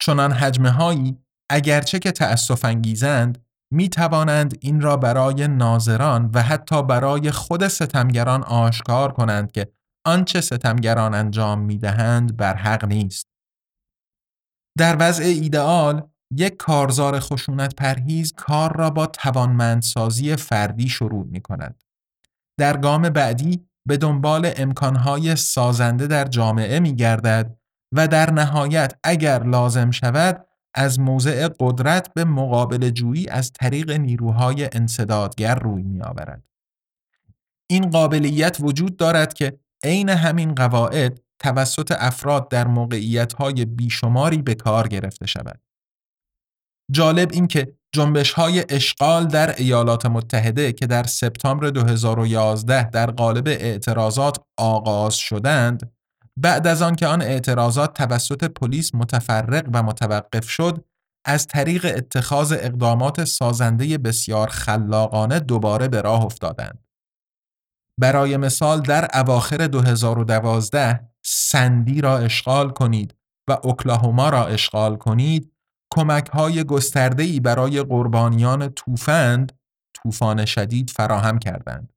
چنان 0.00 0.32
حجمه 0.32 0.70
هایی 0.70 1.18
اگرچه 1.50 1.98
که 1.98 2.12
تأصف 2.12 2.64
انگیزند 2.64 3.46
می 3.72 3.88
توانند 3.88 4.58
این 4.60 4.80
را 4.80 4.96
برای 4.96 5.48
ناظران 5.48 6.30
و 6.34 6.42
حتی 6.42 6.82
برای 6.82 7.30
خود 7.30 7.68
ستمگران 7.68 8.42
آشکار 8.42 9.12
کنند 9.12 9.52
که 9.52 9.72
آنچه 10.06 10.40
ستمگران 10.40 11.14
انجام 11.14 11.60
می 11.60 11.78
دهند 11.78 12.36
بر 12.36 12.54
حق 12.54 12.84
نیست 12.84 13.26
در 14.78 14.96
وضع 15.00 15.24
ایدئال 15.24 16.08
یک 16.34 16.56
کارزار 16.56 17.20
خشونت 17.20 17.74
پرهیز 17.74 18.32
کار 18.32 18.76
را 18.76 18.90
با 18.90 19.06
توانمندسازی 19.06 20.36
فردی 20.36 20.88
شروع 20.88 21.26
می 21.26 21.40
کند. 21.40 21.84
در 22.58 22.76
گام 22.76 23.02
بعدی 23.02 23.68
به 23.88 23.96
دنبال 23.96 24.52
امکانهای 24.56 25.36
سازنده 25.36 26.06
در 26.06 26.24
جامعه 26.24 26.80
می 26.80 26.96
گردد 26.96 27.56
و 27.92 28.08
در 28.08 28.30
نهایت 28.30 28.98
اگر 29.04 29.42
لازم 29.42 29.90
شود 29.90 30.46
از 30.74 31.00
موضع 31.00 31.48
قدرت 31.60 32.14
به 32.14 32.24
مقابل 32.24 32.90
جویی 32.90 33.28
از 33.28 33.52
طریق 33.52 33.90
نیروهای 33.90 34.68
انصدادگر 34.72 35.54
روی 35.54 35.82
می 35.82 36.02
آورد. 36.02 36.42
این 37.70 37.90
قابلیت 37.90 38.56
وجود 38.60 38.96
دارد 38.96 39.34
که 39.34 39.58
عین 39.84 40.08
همین 40.08 40.54
قواعد 40.54 41.20
توسط 41.38 41.94
افراد 41.98 42.48
در 42.48 42.66
موقعیت‌های 42.66 43.64
بیشماری 43.64 44.42
به 44.42 44.54
کار 44.54 44.88
گرفته 44.88 45.26
شود. 45.26 45.60
جالب 46.90 47.30
این 47.32 47.46
که 47.46 47.76
جنبش 47.92 48.32
های 48.32 48.64
اشغال 48.68 49.26
در 49.26 49.54
ایالات 49.56 50.06
متحده 50.06 50.72
که 50.72 50.86
در 50.86 51.02
سپتامبر 51.04 51.70
2011 51.70 52.90
در 52.90 53.10
قالب 53.10 53.48
اعتراضات 53.48 54.38
آغاز 54.56 55.14
شدند 55.14 55.95
بعد 56.36 56.66
از 56.66 56.82
آن 56.82 56.96
که 56.96 57.06
آن 57.06 57.22
اعتراضات 57.22 57.94
توسط 57.94 58.44
پلیس 58.44 58.94
متفرق 58.94 59.68
و 59.72 59.82
متوقف 59.82 60.48
شد 60.48 60.84
از 61.24 61.46
طریق 61.46 61.92
اتخاذ 61.96 62.52
اقدامات 62.52 63.24
سازنده 63.24 63.98
بسیار 63.98 64.48
خلاقانه 64.48 65.40
دوباره 65.40 65.88
به 65.88 66.00
راه 66.00 66.24
افتادند. 66.24 66.86
برای 68.00 68.36
مثال 68.36 68.80
در 68.80 69.08
اواخر 69.14 69.66
2012 69.66 71.08
سندی 71.24 72.00
را 72.00 72.18
اشغال 72.18 72.70
کنید 72.70 73.14
و 73.48 73.58
اوکلاهوما 73.62 74.28
را 74.28 74.46
اشغال 74.46 74.96
کنید 74.96 75.52
کمک 75.94 76.28
های 76.28 76.64
گسترده 76.64 77.40
برای 77.40 77.82
قربانیان 77.82 78.68
توفند 78.68 79.58
طوفان 79.94 80.44
شدید 80.44 80.90
فراهم 80.90 81.38
کردند 81.38 81.92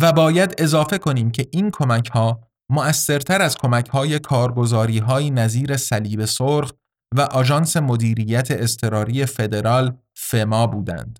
و 0.00 0.12
باید 0.12 0.54
اضافه 0.58 0.98
کنیم 0.98 1.30
که 1.30 1.48
این 1.52 1.70
کمک 1.70 2.10
ها 2.10 2.49
مؤثرتر 2.70 3.42
از 3.42 3.56
کمک 3.56 3.88
های 3.88 4.18
کارگزاری 4.18 4.98
های 4.98 5.30
نظیر 5.30 5.76
صلیب 5.76 6.24
سرخ 6.24 6.72
و 7.14 7.20
آژانس 7.20 7.76
مدیریت 7.76 8.50
اضطراری 8.50 9.26
فدرال 9.26 9.96
فما 10.14 10.66
بودند. 10.66 11.18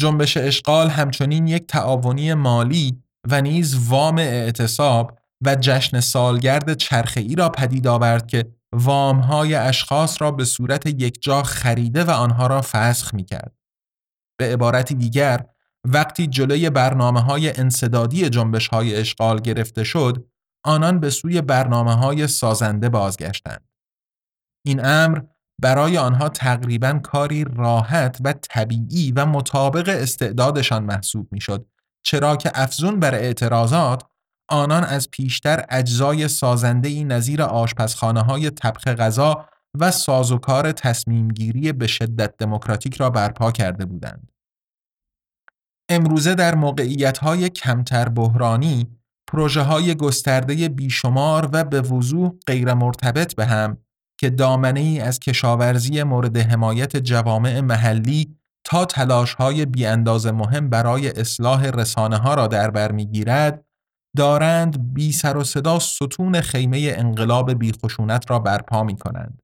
جنبش 0.00 0.36
اشغال 0.36 0.88
همچنین 0.88 1.46
یک 1.46 1.66
تعاونی 1.66 2.34
مالی 2.34 3.02
و 3.30 3.40
نیز 3.40 3.88
وام 3.88 4.18
اعتصاب 4.18 5.18
و 5.44 5.54
جشن 5.54 6.00
سالگرد 6.00 6.74
چرخه 6.74 7.34
را 7.38 7.48
پدید 7.48 7.86
آورد 7.86 8.26
که 8.26 8.52
وامهای 8.72 9.54
اشخاص 9.54 10.22
را 10.22 10.30
به 10.30 10.44
صورت 10.44 10.86
یکجا 10.86 11.42
خریده 11.42 12.04
و 12.04 12.10
آنها 12.10 12.46
را 12.46 12.62
فسخ 12.62 13.14
می 13.14 13.24
کرد. 13.24 13.54
به 14.38 14.52
عبارت 14.52 14.92
دیگر 14.92 15.46
وقتی 15.86 16.26
جلوی 16.26 16.70
برنامه 16.70 17.20
های 17.20 17.60
انصدادی 17.60 18.28
جنبش 18.28 18.68
های 18.68 18.96
اشغال 18.96 19.40
گرفته 19.40 19.84
شد 19.84 20.26
آنان 20.64 21.00
به 21.00 21.10
سوی 21.10 21.40
برنامه 21.40 21.94
های 21.94 22.26
سازنده 22.26 22.88
بازگشتند. 22.88 23.68
این 24.66 24.84
امر 24.84 25.20
برای 25.62 25.98
آنها 25.98 26.28
تقریبا 26.28 27.00
کاری 27.02 27.44
راحت 27.56 28.18
و 28.24 28.32
طبیعی 28.32 29.12
و 29.12 29.26
مطابق 29.26 29.88
استعدادشان 29.88 30.84
محسوب 30.84 31.28
می 31.32 31.40
شد 31.40 31.66
چرا 32.06 32.36
که 32.36 32.50
افزون 32.54 33.00
بر 33.00 33.14
اعتراضات 33.14 34.02
آنان 34.48 34.84
از 34.84 35.10
پیشتر 35.10 35.64
اجزای 35.68 36.28
سازنده 36.28 36.88
ای 36.88 37.04
نظیر 37.04 37.42
آشپزخانه 37.42 38.20
های 38.20 38.50
طبخ 38.50 38.88
غذا 38.88 39.48
و 39.78 39.90
سازوکار 39.90 40.72
تصمیم 40.72 41.28
گیری 41.28 41.72
به 41.72 41.86
شدت 41.86 42.36
دموکراتیک 42.38 42.96
را 42.96 43.10
برپا 43.10 43.52
کرده 43.52 43.84
بودند. 43.84 44.35
امروزه 45.88 46.34
در 46.34 46.54
موقعیت 46.54 47.18
های 47.18 47.48
کمتر 47.48 48.08
بحرانی 48.08 48.86
پروژه 49.32 49.62
های 49.62 49.94
گسترده 49.94 50.68
بیشمار 50.68 51.50
و 51.52 51.64
به 51.64 51.80
وضوح 51.80 52.32
غیر 52.46 52.74
مرتبط 52.74 53.34
به 53.34 53.46
هم 53.46 53.78
که 54.20 54.30
دامنه 54.30 54.80
ای 54.80 55.00
از 55.00 55.18
کشاورزی 55.18 56.02
مورد 56.02 56.36
حمایت 56.36 56.96
جوامع 56.96 57.60
محلی 57.60 58.36
تا 58.64 58.84
تلاش 58.84 59.34
های 59.34 59.66
بی 59.66 59.86
مهم 59.86 60.70
برای 60.70 61.10
اصلاح 61.10 61.66
رسانه 61.66 62.16
ها 62.16 62.34
را 62.34 62.46
در 62.46 62.70
بر 62.70 62.92
می‌گیرد 62.92 63.64
دارند 64.16 64.94
بی 64.94 65.12
سر 65.12 65.36
و 65.36 65.44
صدا 65.44 65.78
ستون 65.78 66.40
خیمه 66.40 66.94
انقلاب 66.96 67.52
بیخشونت 67.52 68.30
را 68.30 68.38
برپا 68.38 68.84
می 68.84 68.96
کنند. 68.96 69.42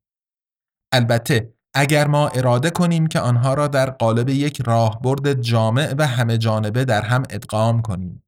البته 0.92 1.55
اگر 1.74 2.06
ما 2.06 2.28
اراده 2.28 2.70
کنیم 2.70 3.06
که 3.06 3.20
آنها 3.20 3.54
را 3.54 3.68
در 3.68 3.90
قالب 3.90 4.28
یک 4.28 4.62
راهبرد 4.66 5.40
جامع 5.40 5.94
و 5.98 6.06
همه 6.06 6.38
جانبه 6.38 6.85
در 6.85 7.02
هم 7.02 7.22
ادغام 7.30 7.82
کنیم. 7.82 8.22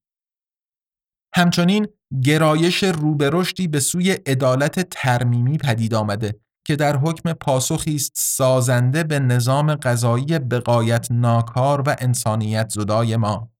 همچنین 1.34 1.88
گرایش 2.24 2.84
روبرشتی 2.84 3.68
به 3.68 3.80
سوی 3.80 4.10
عدالت 4.10 4.88
ترمیمی 4.90 5.58
پدید 5.58 5.94
آمده 5.94 6.40
که 6.66 6.76
در 6.76 6.96
حکم 6.96 7.32
پاسخی 7.32 7.94
است 7.94 8.12
سازنده 8.16 9.04
به 9.04 9.18
نظام 9.18 9.74
قضایی 9.74 10.38
بقایت 10.38 11.08
ناکار 11.10 11.82
و 11.86 11.96
انسانیت 11.98 12.68
زدای 12.68 13.16
ما. 13.16 13.50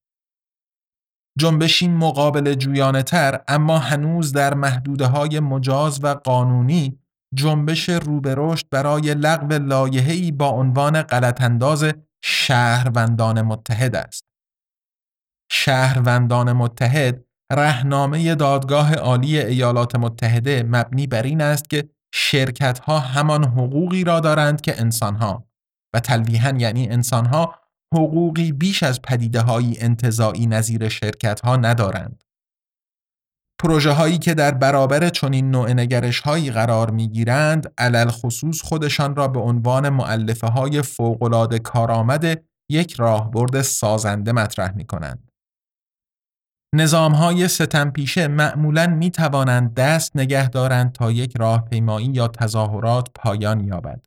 جنبشین 1.38 1.97
مقابل 1.97 2.55
جویانه 2.55 3.03
تر 3.03 3.40
اما 3.49 3.79
هنوز 3.79 4.33
در 4.33 4.55
محدوده 4.55 5.07
های 5.07 5.40
مجاز 5.40 6.05
و 6.05 6.14
قانونی 6.14 6.99
جنبش 7.35 7.88
روبرشت 7.88 8.66
برای 8.70 9.14
لغو 9.14 9.53
لایحه‌ای 9.53 10.33
با 10.33 10.49
عنوان 10.49 11.03
غلطانداز 11.03 11.85
شهروندان 12.25 13.42
متحد 13.42 13.97
است. 13.97 14.25
شهروندان 15.51 16.53
متحد 16.53 17.25
رهنامه 17.53 18.35
دادگاه 18.35 18.94
عالی 18.94 19.38
ایالات 19.38 19.97
متحده 19.97 20.62
مبنی 20.62 21.07
بر 21.07 21.23
این 21.23 21.40
است 21.40 21.70
که 21.70 21.88
شرکت 22.14 22.79
ها 22.79 22.99
همان 22.99 23.44
حقوقی 23.44 24.05
را 24.05 24.20
دارند 24.20 24.61
که 24.61 24.81
انسان 24.81 25.16
ها 25.16 25.49
و 25.94 26.01
تلویحا 26.01 26.55
یعنی 26.59 26.88
انسان 26.88 27.27
ها 27.27 27.55
حقوقی 27.94 28.53
بیش 28.53 28.83
از 28.83 29.03
پدیده 29.03 29.40
های 29.40 29.77
نظیر 30.47 30.88
شرکت 30.88 31.40
ها 31.40 31.57
ندارند. 31.57 32.24
پروژه 33.59 33.90
هایی 33.90 34.19
که 34.19 34.35
در 34.35 34.51
برابر 34.51 35.09
چنین 35.09 35.51
نوع 35.51 35.73
نگرش 35.73 36.21
هایی 36.21 36.51
قرار 36.51 36.90
می 36.90 37.09
گیرند 37.09 37.73
علل 37.79 38.09
خصوص 38.09 38.62
خودشان 38.62 39.17
را 39.17 39.29
به 39.29 39.40
عنوان 39.40 39.88
معلفه 39.88 40.47
های 40.47 40.83
فوقلاده 40.83 41.59
کارآمد 41.59 42.45
یک 42.71 42.93
راهبرد 42.93 43.62
سازنده 43.62 44.33
مطرح 44.33 44.77
می 44.77 44.85
کنند. 44.85 45.31
نظام 46.75 47.12
های 47.12 47.49
ستم 47.49 47.90
پیشه 47.90 48.29
معمولا 48.29 48.87
می 48.87 49.11
توانند 49.11 49.75
دست 49.75 50.17
نگه 50.17 50.49
دارند 50.49 50.93
تا 50.93 51.12
یک 51.12 51.37
راهپیمایی 51.37 52.07
یا 52.07 52.29
تظاهرات 52.29 53.09
پایان 53.14 53.64
یابد. 53.64 54.07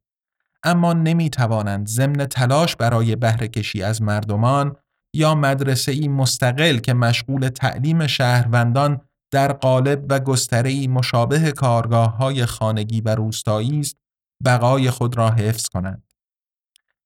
اما 0.64 0.94
نمی 0.94 1.30
توانند 1.30 1.88
ضمن 1.88 2.26
تلاش 2.26 2.76
برای 2.76 3.16
بهره 3.16 3.48
کشی 3.48 3.84
از 3.84 4.02
مردمان 4.02 4.76
یا 5.14 5.36
مدرسه 5.36 5.92
ای 5.92 6.08
مستقل 6.08 6.78
که 6.78 6.94
مشغول 6.94 7.50
تعلیم 7.50 8.08
شهروندان 8.08 9.02
در 9.32 9.54
قالب 9.54 10.06
و 10.10 10.20
گستره 10.20 10.88
مشابه 10.88 11.52
کارگاه 11.52 12.18
های 12.18 12.46
خانگی 12.46 13.02
و 13.02 13.16
روستایی 13.16 13.80
است 13.80 13.98
بقای 14.46 14.90
خود 14.90 15.18
را 15.18 15.32
حفظ 15.32 15.66
کنند. 15.66 16.04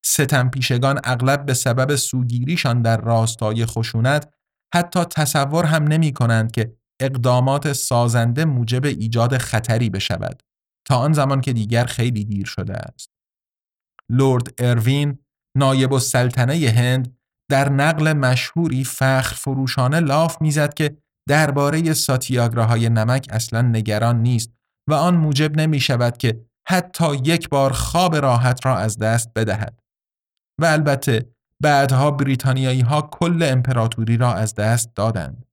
ستم 0.06 0.50
پیشگان 0.50 1.00
اغلب 1.04 1.46
به 1.46 1.54
سبب 1.54 1.96
سوگیریشان 1.96 2.82
در 2.82 3.02
راستای 3.02 3.66
خشونت 3.66 4.34
حتی 4.74 5.04
تصور 5.04 5.66
هم 5.66 5.84
نمی 5.84 6.14
کنند 6.14 6.52
که 6.52 6.76
اقدامات 7.00 7.74
سازنده 7.74 8.46
موجب 8.46 8.86
ایجاد 8.86 9.38
خطری 9.38 9.90
بشود 9.90 10.44
تا 10.88 10.98
آن 10.98 11.14
زمان 11.14 11.42
که 11.42 11.54
دیگر 11.54 11.86
خیلی 11.86 12.26
دیر 12.26 12.46
شده 12.46 12.74
است. 12.74 13.10
لورد 14.10 14.54
اروین 14.58 15.20
نایب 15.58 15.94
السلطنه 15.94 16.70
هند 16.70 17.18
در 17.50 17.70
نقل 17.70 18.14
مشهوری 18.14 18.84
فخر 18.84 19.36
فروشانه 19.36 20.00
لاف 20.00 20.42
می‌زد 20.42 20.74
که 20.74 20.98
درباره 21.30 21.94
ساتیاگراهای 21.94 22.90
نمک 22.90 23.28
اصلا 23.30 23.62
نگران 23.62 24.22
نیست 24.22 24.52
و 24.90 24.94
آن 24.94 25.16
موجب 25.16 25.60
نمی 25.60 25.80
شود 25.80 26.18
که 26.18 26.46
حتی 26.68 27.16
یک 27.16 27.50
بار 27.50 27.74
خواب 27.74 28.16
راحت 28.16 28.66
را 28.66 28.78
از 28.78 28.98
دست 28.98 29.34
بدهد. 29.36 29.80
و 30.62 30.66
البته 30.66 31.36
بعدها 31.62 32.12
بریتانیایی 32.12 32.82
ها 32.82 33.02
کل 33.02 33.44
امپراتوری 33.44 34.18
را 34.18 34.34
از 34.34 34.56
دست 34.56 34.96
دادند. 34.96 35.46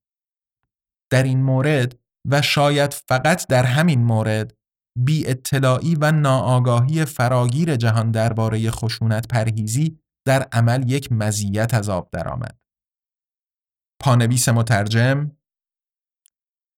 در 1.11 1.23
این 1.23 1.43
مورد 1.43 1.99
و 2.25 2.41
شاید 2.41 2.93
فقط 2.93 3.47
در 3.47 3.63
همین 3.63 4.03
مورد 4.03 4.53
بی 4.97 5.27
اطلاعی 5.27 5.95
و 5.95 6.11
ناآگاهی 6.11 7.05
فراگیر 7.05 7.75
جهان 7.75 8.11
درباره 8.11 8.71
خشونت 8.71 9.27
پرهیزی 9.27 9.99
در 10.27 10.47
عمل 10.51 10.91
یک 10.91 11.11
مزیت 11.11 11.73
از 11.73 11.89
آب 11.89 12.09
درآمد. 12.11 12.57
پانویس 14.01 14.49
مترجم 14.49 15.31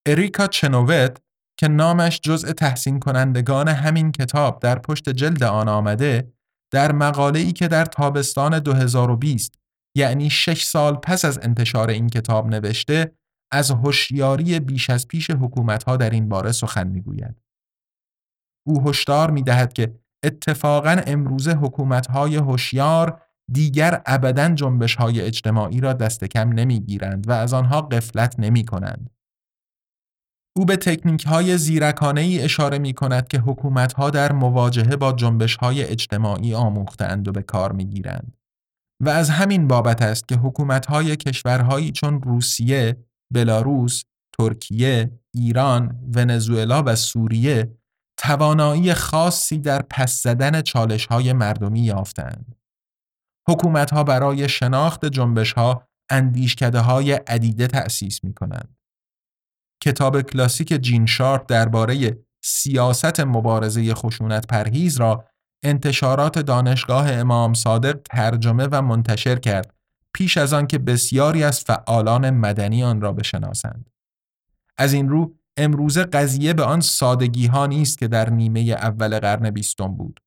اریکا 0.08 0.48
چنووت 0.48 1.18
که 1.60 1.68
نامش 1.68 2.20
جزء 2.24 2.52
تحسین 2.52 3.00
کنندگان 3.00 3.68
همین 3.68 4.12
کتاب 4.12 4.60
در 4.60 4.80
پشت 4.80 5.10
جلد 5.10 5.44
آن 5.44 5.68
آمده 5.68 6.34
در 6.74 6.92
مقاله 6.92 7.40
ای 7.40 7.52
که 7.52 7.68
در 7.68 7.86
تابستان 7.86 8.60
2020 8.60 9.60
یعنی 9.98 10.30
شش 10.30 10.64
سال 10.64 10.96
پس 10.96 11.26
از 11.26 11.40
انتشار 11.42 11.90
این 11.90 12.08
کتاب 12.08 12.48
نوشته 12.48 13.12
از 13.52 13.72
هوشیاری 13.72 14.60
بیش 14.60 14.90
از 14.90 15.08
پیش 15.08 15.32
حکومتها 15.32 15.98
در 15.98 16.10
این 16.10 16.30
باره 16.30 16.52
سخن 16.52 16.88
می‌گوید. 16.88 17.36
او 18.68 18.90
هشدار 18.90 19.32
می‌دهد 19.32 19.74
که 19.74 19.96
اتفاقا 20.26 21.02
امروزه 21.08 21.52
حکومتهای 21.52 22.36
هوشیار 22.36 23.22
دیگر 23.52 24.02
ابدا 24.06 24.50
جنبش 24.50 24.96
های 24.96 25.22
اجتماعی 25.22 25.82
را 25.82 25.94
دست 25.94 26.24
کم 26.24 26.50
نمی‌گیرند 26.50 27.30
و 27.30 27.32
از 27.32 27.54
آنها 27.54 27.82
قفلت 27.82 28.40
نمی 28.40 28.66
کنند. 28.66 29.10
او 30.58 30.66
به 30.66 30.76
تکنیک 30.76 31.26
های 31.26 31.58
زیرکانه 31.58 32.22
ای 32.22 32.42
اشاره 32.42 32.80
می 32.80 32.94
کند 32.94 33.28
که 33.28 33.40
حکومت 33.40 33.94
ها 33.94 34.10
در 34.10 34.32
مواجهه 34.32 34.96
با 34.96 35.14
جنبش 35.14 35.56
های 35.56 35.84
اجتماعی 35.84 36.54
آموختند 36.54 37.28
و 37.28 37.32
به 37.32 37.42
کار 37.42 37.72
می 37.72 37.86
گیرند. 37.86 38.38
و 39.04 39.10
از 39.10 39.30
همین 39.30 39.68
بابت 39.68 40.02
است 40.02 40.28
که 40.28 40.36
حکومت 40.36 40.86
های 40.86 41.16
کشورهایی 41.16 41.92
چون 41.92 42.22
روسیه، 42.22 43.06
بلاروس، 43.34 44.04
ترکیه، 44.38 45.20
ایران، 45.34 46.00
ونزوئلا 46.16 46.84
و 46.86 46.96
سوریه 46.96 47.78
توانایی 48.18 48.94
خاصی 48.94 49.58
در 49.58 49.82
پس 49.82 50.24
زدن 50.24 50.62
چالش 50.62 51.06
های 51.06 51.34
مردمی 51.34 51.80
یافتند. 51.80 52.56
حکومت 53.50 53.94
ها 53.94 54.04
برای 54.04 54.50
شناخت 54.50 55.06
جنبش 55.06 55.54
ها 55.54 55.88
اندیشکده 56.10 56.80
های 56.80 57.12
عدیده 57.12 57.68
تأسیس 57.68 58.24
می 58.24 58.34
کنند. 58.34 58.81
کتاب 59.82 60.22
کلاسیک 60.22 60.74
جین 60.74 61.06
شارپ 61.06 61.46
درباره 61.48 62.18
سیاست 62.42 63.20
مبارزه 63.20 63.94
خشونت 63.94 64.48
پرهیز 64.48 64.98
را 64.98 65.26
انتشارات 65.64 66.40
دانشگاه 66.40 67.12
امام 67.12 67.54
صادق 67.54 68.00
ترجمه 68.06 68.68
و 68.72 68.82
منتشر 68.82 69.36
کرد 69.36 69.74
پیش 70.14 70.38
از 70.38 70.54
آن 70.54 70.68
که 70.68 70.78
بسیاری 70.78 71.44
از 71.44 71.62
فعالان 71.62 72.30
مدنی 72.30 72.84
آن 72.84 73.02
را 73.02 73.12
بشناسند. 73.14 73.90
از 74.78 74.94
این 74.94 75.10
رو 75.10 75.36
امروزه 75.58 76.04
قضیه 76.04 76.54
به 76.54 76.64
آن 76.64 76.80
سادگی 76.80 77.48
ها 77.48 77.66
نیست 77.66 77.98
که 77.98 78.08
در 78.08 78.30
نیمه 78.30 78.60
اول 78.60 79.20
قرن 79.20 79.50
بیستم 79.50 79.96
بود. 79.96 80.20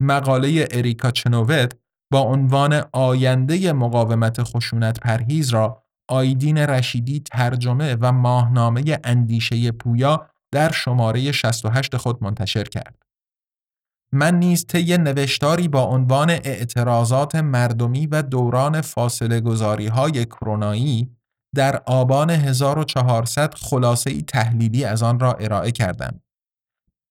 مقاله 0.00 0.68
اریکا 0.70 1.10
چنووت 1.10 1.72
با 2.10 2.20
عنوان 2.20 2.84
آینده 2.92 3.72
مقاومت 3.72 4.42
خشونت 4.42 5.00
پرهیز 5.00 5.50
را 5.50 5.83
آیدین 6.08 6.58
رشیدی 6.58 7.20
ترجمه 7.20 7.96
و 8.00 8.12
ماهنامه 8.12 8.98
اندیشه 9.04 9.72
پویا 9.72 10.26
در 10.52 10.72
شماره 10.72 11.32
68 11.32 11.96
خود 11.96 12.24
منتشر 12.24 12.64
کرد. 12.64 13.02
من 14.12 14.38
نیز 14.38 14.66
طی 14.66 14.98
نوشتاری 14.98 15.68
با 15.68 15.82
عنوان 15.82 16.30
اعتراضات 16.30 17.34
مردمی 17.34 18.06
و 18.06 18.22
دوران 18.22 18.80
فاصله 18.80 19.40
گذاری 19.40 19.86
های 19.86 20.24
کرونایی 20.24 21.16
در 21.54 21.82
آبان 21.86 22.30
1400 22.30 23.54
خلاصه 23.54 24.10
ای 24.10 24.22
تحلیلی 24.22 24.84
از 24.84 25.02
آن 25.02 25.20
را 25.20 25.32
ارائه 25.32 25.72
کردم. 25.72 26.20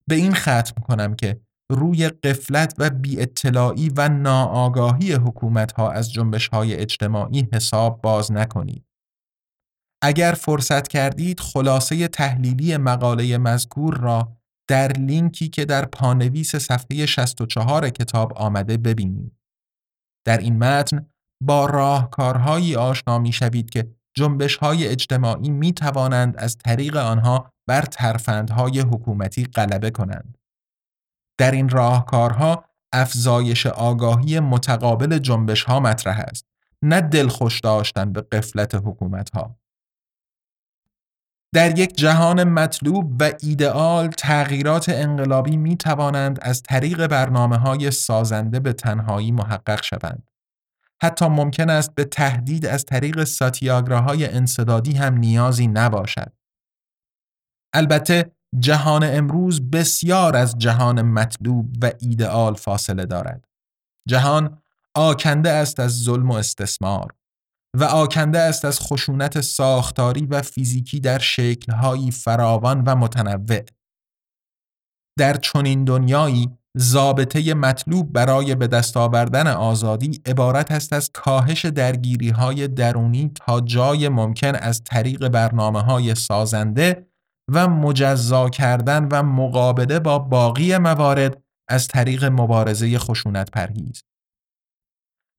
به 0.08 0.16
این 0.16 0.34
ختم 0.34 0.82
کنم 0.82 1.16
که 1.16 1.42
روی 1.76 2.10
قفلت 2.10 2.76
و 2.78 2.90
بی 2.90 3.22
اطلاعی 3.22 3.90
و 3.98 4.10
ناآگاهی 4.10 5.14
حکومت 5.14 5.72
ها 5.72 5.92
از 5.92 6.12
جنبش 6.12 6.48
های 6.48 6.76
اجتماعی 6.76 7.48
حساب 7.54 8.02
باز 8.02 8.32
نکنید. 8.32 8.86
اگر 10.04 10.32
فرصت 10.32 10.88
کردید 10.88 11.40
خلاصه 11.40 12.08
تحلیلی 12.08 12.78
مقاله 12.78 13.38
مذکور 13.38 13.98
را 13.98 14.38
در 14.70 14.92
لینکی 14.92 15.50
که 15.50 15.66
در 15.66 15.86
پانویس 15.86 16.56
صفحه 16.56 17.06
64 17.06 17.90
کتاب 17.90 18.34
آمده 18.34 18.78
ببینید. 18.78 19.38
در 20.26 20.38
این 20.38 20.58
متن 20.58 21.06
با 21.44 21.66
راهکارهایی 21.66 22.76
آشنا 22.76 23.20
می 23.20 23.32
شوید 23.32 23.70
که 23.70 23.96
جنبش 24.16 24.56
های 24.56 24.88
اجتماعی 24.88 25.50
می 25.50 25.74
توانند 25.74 26.38
از 26.38 26.58
طریق 26.58 26.98
آنها 26.98 27.50
بر 27.68 27.82
ترفندهای 27.82 28.80
حکومتی 28.80 29.46
غلبه 29.46 29.92
کنند. 29.92 30.38
در 31.44 31.52
این 31.52 31.70
راهکارها 31.70 32.66
افزایش 32.94 33.66
آگاهی 33.66 34.40
متقابل 34.40 35.18
جنبش 35.18 35.64
ها 35.64 35.80
مطرح 35.80 36.20
است 36.20 36.46
نه 36.82 37.02
دلخوش 37.02 37.60
داشتن 37.60 38.14
به 38.14 38.22
قفلت 38.22 38.76
حکومت 38.76 39.30
ها. 39.30 39.60
در 41.54 41.80
یک 41.80 41.96
جهان 41.96 42.44
مطلوب 42.44 43.22
و 43.22 43.32
ایدئال 43.42 44.08
تغییرات 44.08 44.90
انقلابی 44.90 45.58
می 45.58 45.78
توانند 45.78 46.40
از 46.42 46.62
طریق 46.62 47.08
برنامه 47.08 47.58
های 47.58 47.92
سازنده 47.92 48.60
به 48.60 48.74
تنهایی 48.74 49.32
محقق 49.32 49.84
شوند. 49.84 50.32
حتی 51.02 51.26
ممکن 51.28 51.70
است 51.70 51.96
به 51.96 52.04
تهدید 52.04 52.66
از 52.66 52.86
طریق 52.86 53.24
ساتیاگراهای 53.24 54.34
انصدادی 54.34 54.94
هم 54.94 55.18
نیازی 55.18 55.68
نباشد. 55.68 56.34
البته 57.74 58.32
جهان 58.60 59.04
امروز 59.04 59.70
بسیار 59.70 60.36
از 60.36 60.58
جهان 60.58 61.02
مطلوب 61.02 61.76
و 61.82 61.92
ایدئال 62.00 62.54
فاصله 62.54 63.06
دارد. 63.06 63.46
جهان 64.08 64.62
آکنده 64.96 65.50
است 65.50 65.80
از 65.80 66.04
ظلم 66.04 66.32
و 66.32 66.34
استثمار 66.34 67.14
و 67.78 67.84
آکنده 67.84 68.40
است 68.40 68.66
از 68.66 68.80
خشونت 68.80 69.42
ساختاری 69.42 70.26
و 70.26 70.42
فیزیکی 70.42 71.00
در 71.00 71.20
شکلهایی 71.20 72.12
فراوان 72.12 72.84
و 72.84 72.96
متنوع. 72.96 73.66
در 75.20 75.34
چنین 75.34 75.84
دنیایی 75.84 76.58
زابطه 76.78 77.54
مطلوب 77.54 78.14
برای 78.14 78.56
به 78.56 78.68
دست 78.68 78.98
آوردن 78.98 79.48
آزادی 79.48 80.22
عبارت 80.26 80.72
است 80.72 80.94
از 80.94 81.10
کاهش 81.14 81.66
درگیری 81.66 82.30
های 82.30 82.68
درونی 82.68 83.32
تا 83.36 83.62
جای 83.62 84.10
ممکن 84.10 84.56
از 84.56 84.84
طریق 84.84 85.28
برنامه 85.28 85.82
های 85.82 86.16
سازنده 86.16 87.13
و 87.52 87.68
مجزا 87.68 88.50
کردن 88.50 89.08
و 89.12 89.24
مقابله 89.24 90.00
با 90.00 90.20
باقی 90.20 90.78
موارد 90.78 91.44
از 91.70 91.88
طریق 91.88 92.26
مبارزه 92.26 93.00
خشونت 93.00 93.52
پرهیز. 93.52 94.04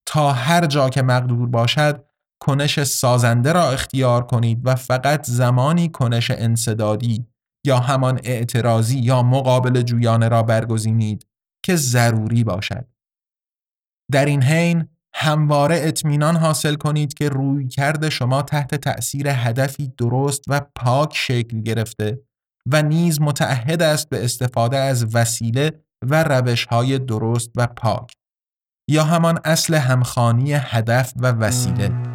تا 0.09 0.33
هر 0.33 0.67
جا 0.67 0.89
که 0.89 1.03
مقدور 1.03 1.49
باشد 1.49 2.05
کنش 2.43 2.83
سازنده 2.83 3.53
را 3.53 3.71
اختیار 3.71 4.27
کنید 4.27 4.61
و 4.65 4.75
فقط 4.75 5.27
زمانی 5.27 5.89
کنش 5.89 6.31
انصدادی 6.31 7.27
یا 7.67 7.79
همان 7.79 8.21
اعتراضی 8.25 8.99
یا 8.99 9.23
مقابل 9.23 9.83
جویانه 9.83 10.29
را 10.29 10.43
برگزینید 10.43 11.27
که 11.65 11.77
ضروری 11.77 12.45
باشد. 12.45 12.89
در 14.13 14.25
این 14.25 14.43
حین 14.43 14.89
همواره 15.15 15.81
اطمینان 15.83 16.37
حاصل 16.37 16.75
کنید 16.75 17.15
که 17.15 17.29
روی 17.29 17.69
کرد 17.69 18.09
شما 18.09 18.43
تحت 18.43 18.75
تأثیر 18.75 19.29
هدفی 19.29 19.93
درست 19.99 20.45
و 20.49 20.61
پاک 20.75 21.17
شکل 21.17 21.61
گرفته 21.61 22.21
و 22.73 22.83
نیز 22.83 23.21
متعهد 23.21 23.83
است 23.83 24.09
به 24.09 24.25
استفاده 24.25 24.77
از 24.77 25.15
وسیله 25.15 25.85
و 26.11 26.25
روش 26.25 26.65
های 26.65 26.99
درست 26.99 27.51
و 27.57 27.67
پاک 27.67 28.13
یا 28.91 29.05
همان 29.05 29.39
اصل 29.45 29.75
همخانی 29.75 30.53
هدف 30.53 31.13
و 31.17 31.27
وسیله. 31.33 32.14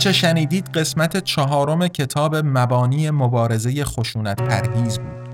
آنچه 0.00 0.12
شنیدید 0.12 0.68
قسمت 0.68 1.24
چهارم 1.24 1.88
کتاب 1.88 2.36
مبانی 2.36 3.10
مبارزه 3.10 3.84
خشونت 3.84 4.42
پرهیز 4.42 4.98
بود. 4.98 5.28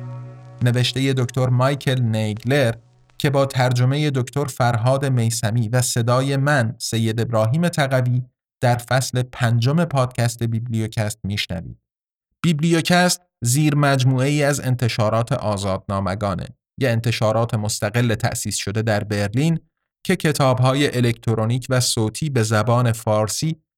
نوشته 0.62 1.12
دکتر 1.12 1.48
مایکل 1.48 2.02
نیگلر 2.02 2.74
که 3.18 3.30
با 3.30 3.46
ترجمه 3.46 4.10
دکتر 4.10 4.44
فرهاد 4.44 5.04
میسمی 5.04 5.68
و 5.68 5.82
صدای 5.82 6.36
من 6.36 6.74
سید 6.78 7.20
ابراهیم 7.20 7.68
تقوی 7.68 8.22
در 8.60 8.76
فصل 8.76 9.22
پنجم 9.22 9.84
پادکست 9.84 10.42
بیبلیوکست 10.42 11.18
میشنوید. 11.24 11.78
بیبلیوکست 12.42 13.20
زیر 13.44 13.74
مجموعه 13.74 14.28
ای 14.28 14.42
از 14.42 14.60
انتشارات 14.60 15.32
آزادنامگانه 15.32 16.46
یا 16.80 16.90
انتشارات 16.90 17.54
مستقل 17.54 18.14
تأسیس 18.14 18.56
شده 18.56 18.82
در 18.82 19.04
برلین 19.04 19.60
که 20.06 20.16
کتابهای 20.16 20.96
الکترونیک 20.96 21.66
و 21.70 21.80
صوتی 21.80 22.30
به 22.30 22.42
زبان 22.42 22.92
فارسی 22.92 23.65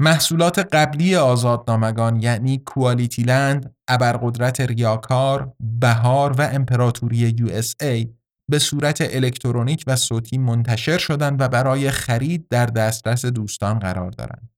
محصولات 0.00 0.58
قبلی 0.58 1.16
آزادنامگان 1.16 2.22
یعنی 2.22 2.58
Quality 2.58 3.22
Land، 3.22 3.74
ابرقدرت 3.88 4.60
ریاکار، 4.60 5.52
بهار 5.60 6.32
و 6.32 6.40
امپراتوری 6.52 7.16
USA 7.16 8.14
به 8.50 8.58
صورت 8.58 8.98
الکترونیک 9.00 9.84
و 9.86 9.96
صوتی 9.96 10.38
منتشر 10.38 10.98
شدند 10.98 11.40
و 11.40 11.48
برای 11.48 11.90
خرید 11.90 12.48
در 12.48 12.66
دسترس 12.66 13.26
دوستان 13.26 13.78
قرار 13.78 14.10
دارند. 14.10 14.50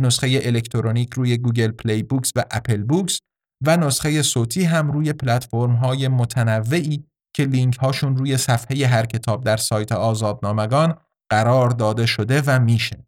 نسخه 0.00 0.40
الکترونیک 0.42 1.14
روی 1.14 1.38
Google 1.38 1.70
Play 1.70 2.02
Books 2.02 2.32
و 2.36 2.44
Apple 2.50 2.82
Books 2.82 3.20
و 3.66 3.76
نسخه 3.76 4.22
صوتی 4.22 4.64
هم 4.64 4.90
روی 4.90 5.12
پلتفرم 5.12 5.74
های 5.74 6.08
متنوعی 6.08 7.04
که 7.36 7.44
لینک 7.44 7.76
هاشون 7.76 8.16
روی 8.16 8.36
صفحه 8.36 8.86
هر 8.86 9.06
کتاب 9.06 9.44
در 9.44 9.56
سایت 9.56 9.92
آزادنامگان 9.92 10.98
قرار 11.30 11.70
داده 11.70 12.06
شده 12.06 12.42
و 12.46 12.60
میشه. 12.60 13.06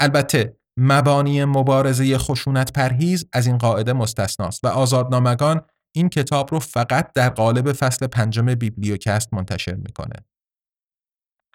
البته 0.00 0.56
مبانی 0.76 1.44
مبارزه 1.44 2.18
خشونت 2.18 2.72
پرهیز 2.72 3.26
از 3.32 3.46
این 3.46 3.58
قاعده 3.58 3.92
مستثناست 3.92 4.64
و 4.64 4.68
آزادنامگان 4.68 5.62
این 5.96 6.08
کتاب 6.08 6.48
رو 6.52 6.58
فقط 6.58 7.12
در 7.12 7.28
قالب 7.28 7.72
فصل 7.72 8.06
پنجم 8.06 8.54
بیبلیوکست 8.54 9.34
منتشر 9.34 9.74
می‌کنه. 9.74 10.16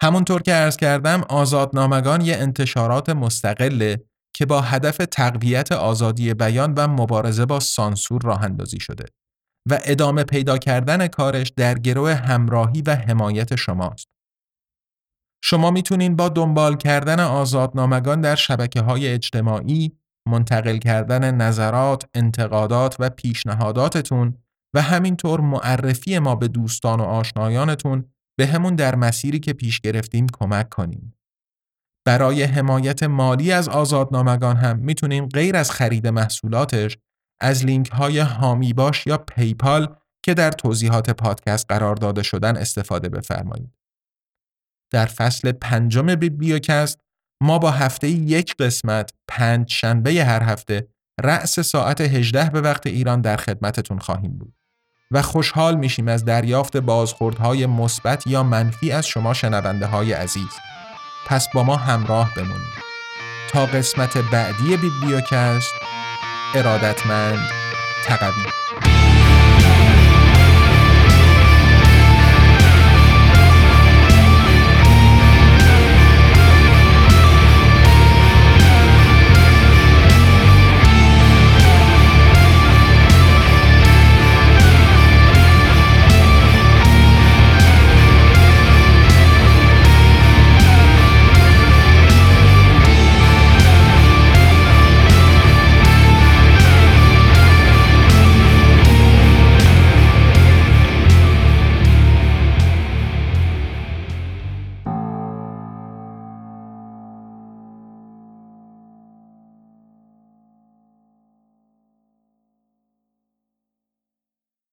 همونطور 0.02 0.42
که 0.42 0.52
عرض 0.52 0.76
کردم 0.76 1.22
آزادنامگان 1.28 2.20
یه 2.20 2.36
انتشارات 2.36 3.08
مستقله 3.08 4.04
که 4.34 4.46
با 4.46 4.60
هدف 4.60 4.96
تقویت 4.96 5.72
آزادی 5.72 6.34
بیان 6.34 6.74
و 6.74 6.88
مبارزه 6.88 7.46
با 7.46 7.60
سانسور 7.60 8.22
راه 8.22 8.42
اندازی 8.42 8.80
شده 8.80 9.04
و 9.70 9.78
ادامه 9.84 10.24
پیدا 10.24 10.58
کردن 10.58 11.06
کارش 11.06 11.52
در 11.56 11.78
گروه 11.78 12.14
همراهی 12.14 12.82
و 12.82 12.94
حمایت 12.94 13.56
شماست. 13.56 14.08
شما 15.42 15.70
می‌تونین 15.70 16.16
با 16.16 16.28
دنبال 16.28 16.76
کردن 16.76 17.20
آزادنامگان 17.20 18.20
در 18.20 18.34
شبکه 18.34 18.80
های 18.80 19.08
اجتماعی، 19.08 19.92
منتقل 20.28 20.78
کردن 20.78 21.34
نظرات، 21.34 22.04
انتقادات 22.14 22.96
و 22.98 23.10
پیشنهاداتتون 23.10 24.34
و 24.74 24.82
همینطور 24.82 25.40
معرفی 25.40 26.18
ما 26.18 26.34
به 26.34 26.48
دوستان 26.48 27.00
و 27.00 27.02
آشنایانتون 27.02 28.04
به 28.38 28.46
همون 28.46 28.74
در 28.74 28.94
مسیری 28.94 29.40
که 29.40 29.52
پیش 29.52 29.80
گرفتیم 29.80 30.26
کمک 30.32 30.68
کنیم. 30.68 31.14
برای 32.06 32.42
حمایت 32.42 33.02
مالی 33.02 33.52
از 33.52 33.68
آزادنامگان 33.68 34.56
هم 34.56 34.78
می‌تونین 34.78 35.28
غیر 35.28 35.56
از 35.56 35.70
خرید 35.70 36.06
محصولاتش 36.06 36.98
از 37.40 37.64
لینک 37.64 37.90
های 37.90 38.18
هامی 38.18 38.72
باش 38.72 39.06
یا 39.06 39.18
پیپال 39.18 39.96
که 40.24 40.34
در 40.34 40.50
توضیحات 40.50 41.10
پادکست 41.10 41.66
قرار 41.68 41.96
داده 41.96 42.22
شدن 42.22 42.56
استفاده 42.56 43.08
بفرمایید. 43.08 43.79
در 44.90 45.06
فصل 45.06 45.52
پنجم 45.52 46.14
بیبلیوکست 46.14 46.98
ما 47.42 47.58
با 47.58 47.70
هفته 47.70 48.08
یک 48.08 48.56
قسمت 48.56 49.10
پنج 49.28 49.72
شنبه 49.72 50.24
هر 50.24 50.42
هفته 50.42 50.88
رأس 51.20 51.60
ساعت 51.60 52.00
18 52.00 52.50
به 52.50 52.60
وقت 52.60 52.86
ایران 52.86 53.20
در 53.20 53.36
خدمتتون 53.36 53.98
خواهیم 53.98 54.38
بود 54.38 54.54
و 55.10 55.22
خوشحال 55.22 55.76
میشیم 55.76 56.08
از 56.08 56.24
دریافت 56.24 56.76
بازخوردهای 56.76 57.66
مثبت 57.66 58.26
یا 58.26 58.42
منفی 58.42 58.92
از 58.92 59.06
شما 59.06 59.34
شنونده 59.34 59.86
های 59.86 60.12
عزیز. 60.12 60.50
پس 61.26 61.48
با 61.54 61.62
ما 61.62 61.76
همراه 61.76 62.34
بمونید. 62.34 62.90
تا 63.50 63.66
قسمت 63.66 64.18
بعدی 64.18 64.76
بیبلیوکست 64.76 65.72
ارادتمند 66.54 67.50
تقویم 68.04 68.52